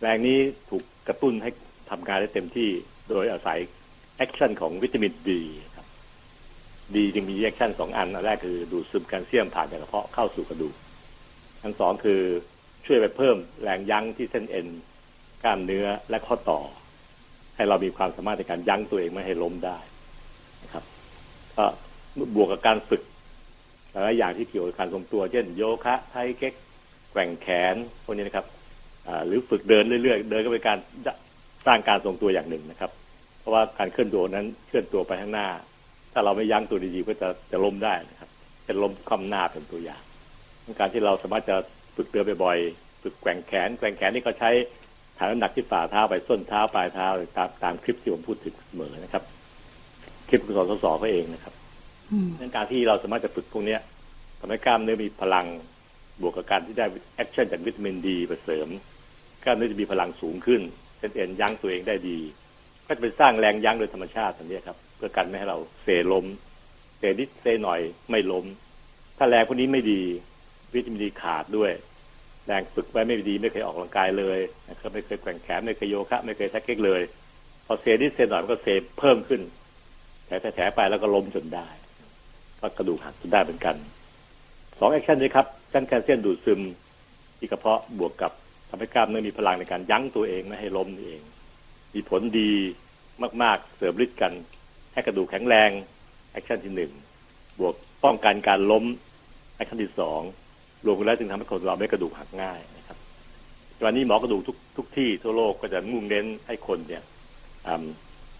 [0.00, 0.38] แรงนี้
[0.70, 1.50] ถูกกระตุ้นให้
[1.90, 2.70] ทำงานได้เต็มที่
[3.10, 3.58] โดยอาศัย
[4.16, 5.42] action ของวิตามินดี
[5.76, 5.86] ครับ
[6.96, 10.74] ดีจึงมี action สองอันอันแรกคือดูดซึมแคลเซียมผ่านจากกระเพาะเข้าสู่กระดูก
[11.62, 12.20] อันสองคือ
[12.86, 14.66] ช่วยไปเพิ่มแรงยั้งที่เส้นเอ็น
[15.42, 16.60] กล้ามเนื้อและข้อต่อ
[17.56, 19.78] ให้เรามีความสามารถในการยั้งตัวเองไม่ให้ล้มได้
[20.62, 20.84] นะครับ
[21.56, 21.64] ก็
[22.34, 23.02] บวกกับการฝึก
[23.90, 26.54] หลายอย่างที่เกี่ยวกับการทรงตัว เช่นโยคะไทเก๊ก
[27.10, 28.46] แกว่งแขนพวกนี้นะครับ
[29.26, 30.78] หรือฝึกเดินเรื่อยๆ เดินก็เป็นการ
[31.66, 32.90] สร้างการทรงตัวอย่างหนึ่งนะครับ
[33.46, 35.48] ราะว่าการเคลื่อนตัวนั้นเคลื่อนตัวไปข้างหน้า
[36.12, 38.30] ถ้าเราไม่ยั้งตัวดีๆก็จะจะล้มได้นะครับ
[38.66, 40.02] จะล้มคว่ำหน้าเป็นตัวอย่าง
[40.80, 41.56] การที่เราสามารถจะ
[41.96, 44.50] ฝึกเดินบ่อยๆฝึกแกว่งแขนแกว่งแขนนี่ก็ใช้
[45.18, 49.22] ฐานน้ำหนักที่ฝ่าเท้าไปส้นเท้าปลายเท้าตามตามคลิปที่ผมพูดถึงเสมอนะครับ
[50.28, 51.54] คลิปของสสสเขาเองนะครับ
[52.12, 53.80] อืมนั่นการที่เราสามารถจะฝึกพวกเนี้ย
[54.40, 55.46] ทำให้กล้ามเนื้อมีพลัง
[56.20, 56.86] บวกกับการที่ได้
[57.16, 58.68] action จากวิตามินดีไปเสริม
[59.44, 60.60] กล้ามเนื้อจะมีพลังสูงขึ้น
[60.98, 62.18] เส้นเอ็นยั้งตัวเองได้ดี
[62.86, 66.26] ก็จะเป็นสร้างแรงยั้งโดยธรรมชาติตรงนี้ครับ เพื่อกันไม่ให้เราเซล้ม
[66.98, 67.80] เซนิดเซหน่อย
[68.10, 68.44] ไม่ล้ม
[69.18, 70.02] ถ้าแรงพวกนี้ไม่ดี
[70.74, 71.72] วิตามินดีขาดด้วย
[72.46, 77.02] แรงฝึกไว้ไม่ดีไม่เคยออกกำลังกายเลยนะครับไม่เคยแกว่งแขนไม่เคยโยคะไม่เคยแท็กเก็กเลย
[77.66, 78.68] พอเซนิดเซหน่อยมันก็เซ
[78.98, 79.40] เพิ่มขึ้น
[80.26, 81.68] แถแถไปแล้วก็ล้มจนได้
[82.60, 83.76] ก็กระดูกหักจนได้เหมือนกัน
[84.78, 86.60] สอง action นี้ครับชั้นแคลเซียมดูดซึม
[87.38, 88.32] ที่กระเพาะบวกกับ
[88.68, 91.22] ทำให้กล้ามเนื้อมีพลังในการยั้งตัวเองไม่ให้ล้มนี่เอง
[91.96, 92.50] มีผลดี
[93.42, 94.32] มาก ๆ เสริมฤทธิ์กัน
[94.92, 95.70] ให้กระดูกแข็งแรง
[96.32, 96.92] action ที่หนึ่ง
[97.58, 97.74] บวก
[98.04, 98.84] ป้องกันการล้ม
[99.56, 100.20] action ที่สอง
[100.86, 102.96] รวมกันแล้วจึงทำให้คนเราไม่กระดูกหักง่ายนะครับ
[103.84, 107.02] วันนี้หมอกระดูกทุกทุกที่ทั่วโลกก็จะมุ่งเน้นให้คนเนี่ย
[107.66, 107.84] อืม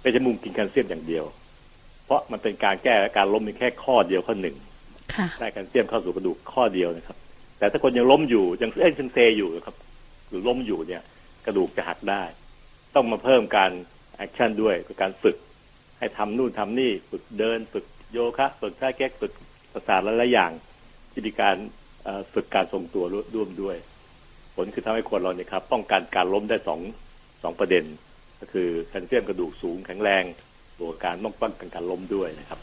[0.01, 1.25] ไม่ใช่มุ่งกินแคลเซียมอย่างเดียว
[2.05, 4.57] เพราะมันเป็นการแก้การล้มเพียงแค่ข้อเดียวข้อหนึ่ง
[5.15, 7.17] ค่ะได้แคลเซียมเข้าสู่กระดูกข้อเดียวนะครับ
[7.59, 9.77] แต่ถ้าคนยังล้มอยู่ยังเอ้ยยังเซอยู่นะครับ
[10.29, 11.03] หรือล้มอยู่เนี่ย
[11.47, 12.23] กระดูกจะหักได้
[12.97, 13.73] ต้องมาเพิ่มการ
[14.17, 15.37] action ด้วยคือการฝึก
[15.99, 19.33] ให้ทำนู่นทำนี่ฝึกเดินฝึกโยคะฝึกไทเก๊กฝึก
[19.73, 20.53] ประสาทหลายๆอย่าง
[21.13, 21.57] ที่มีการ
[22.05, 23.77] เอ่อฝึกการทรงตัวร่วมด้วย
[24.55, 26.81] ผลคือทำให้คนเราเนี่ยครับ ป้องกันการล้มได้สอง
[27.43, 27.85] สองประเด็น
[28.41, 30.25] ก็คือแคลเซียมกระดูกสูงแข็งแรง
[30.79, 32.61] บวกกับการป้องกันการล้มด้วยนะครับ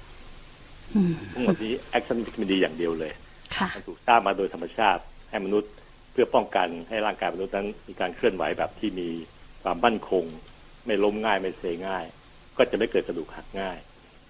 [0.95, 3.11] อืมทั้งหมดนี้แอคชั่นวิตามินดีอย่างเดียวเลย
[3.55, 5.71] ค่ะมันถูกสร้างมาโดยธรรมชาติให้มนุษย์
[6.11, 9.09] เพื่อป้องกันให้ร่างกายมนุษย์นั้นมีการเคลื่อนไหวแบบที่มี
[9.64, 10.26] ความมั่นคง
[10.86, 12.05] ไม่ล้มง่ายไม่เซง่าย
[12.57, 13.78] ก็จะไม่เกิดกระดูกหักง่าย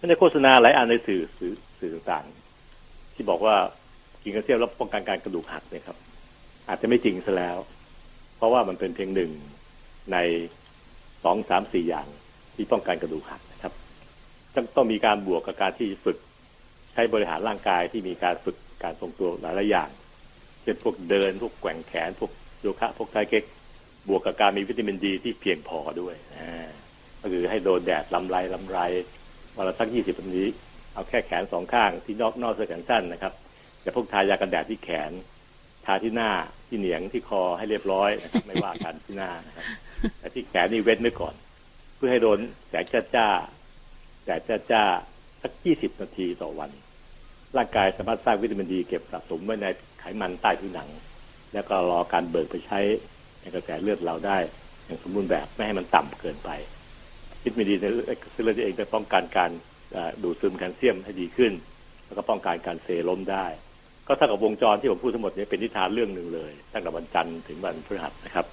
[0.10, 3.56] ในโฆษณาหลายอันในสื่อสื่อสื่อต่างๆ ที่บอกว่า
[4.22, 5.98] กินแคลเซียมแล้วป้องกันการกระดูกหักเนี่ยครับ
[6.68, 7.58] อาจจะไม่จริงซะแล้ว
[8.38, 9.32] เพราะว่ามันเป็นเพียงหนึ่ง
[10.14, 10.18] ใน
[11.24, 12.08] สองสามสี่อย่าง
[12.56, 13.74] ที่ป้องกันกระดูกหักนะครับ
[14.56, 16.18] ต้องต้องมีการบวกกับการที่ฝึก
[16.94, 19.90] ใช้บริหารร่างกายที่มีการฝึกการทรงตัวหลายๆอย่าง
[20.62, 22.32] เช่นพวกเดินพวกแกว่งแขนพวก
[22.62, 23.44] โยคะพวกไทเก๊ก
[24.08, 26.16] บวกกับการมีวิตามินดีที่เพียงพอด้วย
[27.22, 28.80] ก็คือให้โดนแดดลำไรลำไร
[29.58, 30.46] วันละสักยี่สิบนาที
[30.94, 33.34] เอาแค่แขนสองข้างที่นอกนอกเสื้อแขนสั้นนะครับ
[33.82, 35.12] อย่าพวกทายากันแดดที่แขน
[35.86, 36.32] ทาที่หน้า
[36.68, 39.66] ที่เหนียงที่คอให้เรียบร้อยนะครับไม่ว่ากันที่หน้านะครับ
[40.20, 41.36] แต่ที่แขนนี่เว้นไว้ก่อน
[41.96, 42.40] เพื่อให้โดน
[42.70, 43.28] แสงจ้าจ้า
[44.26, 44.84] แดดจ้าจ้า
[45.42, 46.72] สักยี่สิบนาทีต่อวัน
[47.58, 49.66] ร่างกายสามารถสร้างวิตามินดีเก็บสะสมไว้ใน
[50.00, 50.90] ไขมันใต้ผิวหนัง
[51.54, 52.80] แล้วก็รอการเบิกไปใช้
[53.44, 54.38] ในกระแสเลือดเราได้
[54.86, 56.50] อย่างสมบูรณ์แบบไม่ให้มันต่ำเกินไป
[57.44, 57.86] วิตามินดีใน
[58.34, 59.52] เส้นเลือดเองจะป้องกันการ
[60.24, 61.52] ดูดซึมแคลเซียมให้ดีขึ้น
[62.06, 63.46] แล้วก็ป้องกันการเซล้มได้
[64.08, 68.46] ก็เท่ากับวงจรที่ผมพูดทั้งหมดนี้เป็นนิทานเรื่องหนึ่งเลยตั้งแต่วันจันทร์ถึงวันพฤหัสนะครับ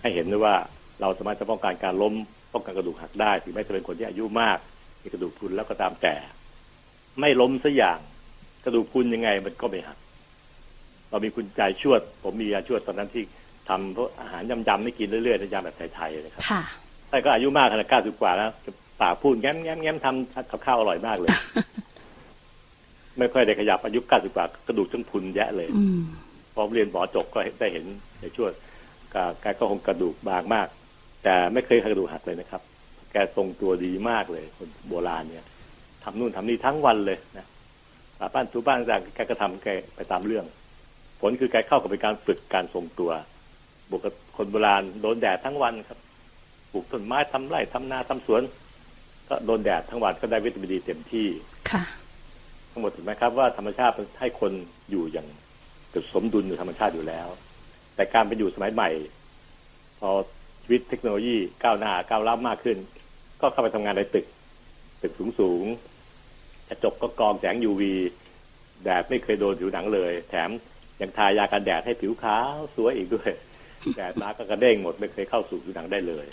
[0.00, 0.54] ให้เห็นด้วยว่า
[1.00, 2.14] เราสามารถจะป้องกันการล้ม
[2.52, 4.58] ป้องกันกระดูกหักได้ถึงแม้จะเป็นคนที่อายุมาก
[5.02, 6.14] มีกระดูกพุนแล้วก็ตามแต่
[7.20, 7.98] ไม่ล้มสัอย่าง
[8.64, 9.98] กระดูกพุนยังไงมันก็ไม่หัก
[11.10, 13.24] เรามีคุณใจชวด ผมมียาชวดตอนนั้นที่
[13.68, 16.62] ทำพวกอาหารยำๆไม่กินเรื่อยๆในยามแบบไทยๆนะครับค่ะ
[17.10, 18.50] แต่ก็อายุมากขนาดเก้าสิบกว่าแล้ว
[19.00, 21.30] ปากพูดแง้มแง้มแง้มทำกับข้าวอร่อยมากเลย
[23.18, 26.00] ไม่ค่อยได้ขยับอายุเก้าสิบกว่ากระดูกทั้งพุนแยะเลยอืม
[26.54, 27.84] พอเรียนหมอจบก็ได้เห็น
[28.20, 28.50] ในช่วง
[29.40, 30.68] แกก็คงกระดูกบางมาก
[31.24, 32.62] แต่ไม่เคยกระดูกหักเลยนะครับ
[33.12, 35.44] แกทรงตัวดีมากเลยคนโบราณเนี่ย
[36.04, 37.46] ทำนู่นทำนี่ทั้งวันเลยนะ
[38.18, 40.44] ป่าบ้านทูบ้านต่างแกก็ทำแกไปตามเรื่อง
[41.20, 43.33] ผลคือแกเข้ากับเป็นการฝึกการทรงตัวบ
[43.94, 45.98] วกกับคนโบราณโดนแดดทั้งวันครับ
[46.72, 48.42] ปลูกต้นไม้ทำไร่ทำนาทำสวน
[49.28, 51.28] ก็โดนแดดทั้งวันก็ได้วิตามินดีเต็มที่
[51.70, 51.82] ค่ะ
[52.70, 54.52] ทั้งหมดถูกไหมครับว่าธรรมชาติมันให้คน
[54.90, 55.26] อยู่อย่าง
[56.12, 57.28] สมดุลอยู่ธรรมชาติอยู่แล้ว
[57.94, 58.90] แต่การเป็นอยู่สมัยใหม่
[59.98, 60.10] พอ
[60.62, 62.78] ชีวิตเทคโนโลยีก้าวหน้าก้าวล้ำมากขึ้น
[63.40, 64.26] ก็เข้าไปทำงานในตึก
[65.02, 67.82] ตึกสูงสูงๆกระจกก็กรองแสง UV
[68.84, 70.50] แดดไม่เคยโดนผิวหนังเลย แถม
[71.00, 73.30] ยังทายากันแดดให้ผิวขาวสวยอีกด้วย
[73.96, 76.26] แดดมาก็กระเด้งหมดไม่เคยเข้าสู่ผิวหนังได้เลย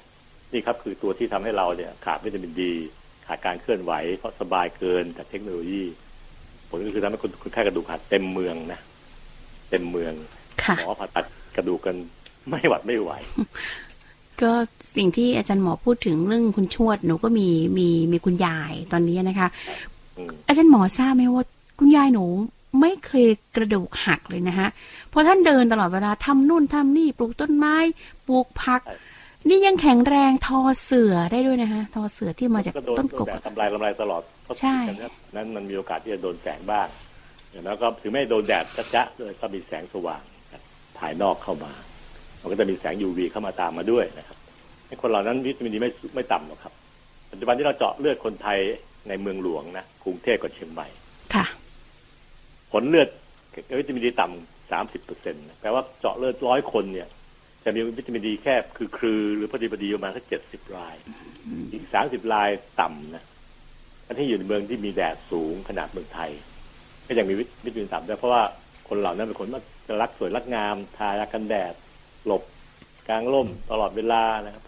[0.53, 2.73] นี่ครับคือตัวที่ทำให้เราเนี่ยขาดวิตามินดี
[3.27, 5.83] ขาดการเคลื่อนไหว เพราะสบายเกินจากเทคโนโลยี
[6.69, 8.79] ผลก็คือทำให้คนคนไข้กระดูกหักเต็มเมืองนะ
[9.69, 10.13] เต็มเมือง
[10.63, 11.25] ค่ะหมอผ่าตัด
[11.55, 11.95] กระดูกกัน
[12.49, 13.11] ไม่หวัดไม่ไหว
[14.41, 14.51] ก็
[14.95, 17.47] สิ่งที่อาจารย์หมอพูดถึงเรื่องคุณชวดหนูก็มี
[17.77, 19.47] มีมีคุณยายตอนนี้นะคะ
[20.17, 21.45] อืมอาจารย์หมอทราบไหมว่า
[21.79, 22.25] คุณยายหนู
[22.79, 24.67] ไม่เคยกระดูกหักเลยนะคะ
[25.09, 27.75] เพราะท่านเดินตลอดเวลาทำนู่นทำนี่ปลูกต้นไม้
[28.27, 28.81] ปลูกผัก
[29.47, 36.87] นี่ยังแข็งแรงทอเสือได้ด้วยนะคะทอเสือที่มาจากก็โดนต้นโดกนกแดดอะทำลายทำลายตลอดเพราะใช่ฉะนั้นนั้นมันมีโอกาสที่จะโดนแสงบ้าง
[37.65, 38.65] แล้วก็ถึงไม่โดนแดด
[38.95, 40.21] จะๆเลยก็มีแสงสว่าง
[40.97, 41.73] ภายนอกเข้ามา
[42.41, 44.37] มันก็จะมีแสง UV เข้ามาตามมาด้วยนะครับ
[44.87, 46.73] ให้คนเหล่านั้นวิตามินดีไม่ไม่ต่ำหรอกครับ
[47.31, 48.59] ปัจจุบันที่เราเจาะเลือดคนไทย
[49.07, 50.87] ในเมืองหลวงนะกรุงเทพกับเชียงใหม่
[51.35, 51.45] ค่ะ
[52.71, 53.09] ผลเลือด
[53.79, 57.07] วิตามินดีต่ำสามสิบเปอร์เซ็นต์แปลว่าเจาะเลือดร้อยคนเนี่ย
[57.63, 60.95] จะมีวิตามินดีแค่คือครือหรือพอดีพอดีประมาณแค่เจ็ดสิบราย
[61.71, 62.49] อีกสามสิบราย
[62.81, 63.23] ต่ำนะ
[64.07, 66.31] อันที่อยู่ในเมืองที่มีแดดสูงขนาดเมืองไทย
[67.07, 68.43] ก็ยังมีวิตามินต่ำด้วยเพราะว่า
[68.89, 69.55] คนเหล่านั้นเป็นคนที่
[69.87, 71.73] จะรักสวยรักงาม ทายากันแดด
[72.25, 72.43] หลบ
[73.07, 74.63] กลางร่มตลอดเวลานะครับ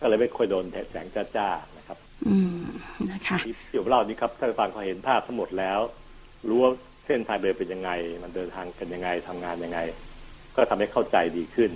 [0.00, 1.06] ก็เลยไม่ค่อยโดนแสง
[1.36, 2.64] จ้าๆนะครับ อืม
[3.10, 5.80] นะคะที่ที่ผมเล่านี้ครับท่านผู้ฟังเขาเห็นภาพทั้งหมดแล้ว
[6.48, 6.72] รู้ว่า
[7.08, 7.90] เส้นทางเดินเป็นยังไง
[8.22, 9.78] มันเดินทางกันยังไงทำงานยังไง
[10.56, 11.70] ก็ทำให้เข้าใจดีขึ้น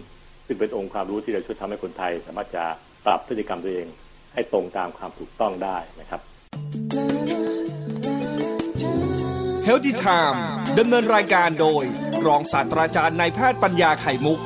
[0.47, 2.64] ซึ่งเป็นองค์ความรู้ที่จะช่วยทำให้คนไทย สามารถจะ
[3.07, 3.87] ปรับพฤติกรรมตัวเอง
[4.35, 6.20] ให้ตรงตามความถูกต้องได้นะครับ
[9.64, 10.45] เฮลติไทม์
[10.78, 11.85] ดำเนินรายการโดย
[12.26, 14.41] รองศาสตราจารย์นายแพทย์ปัญญาไข่มุก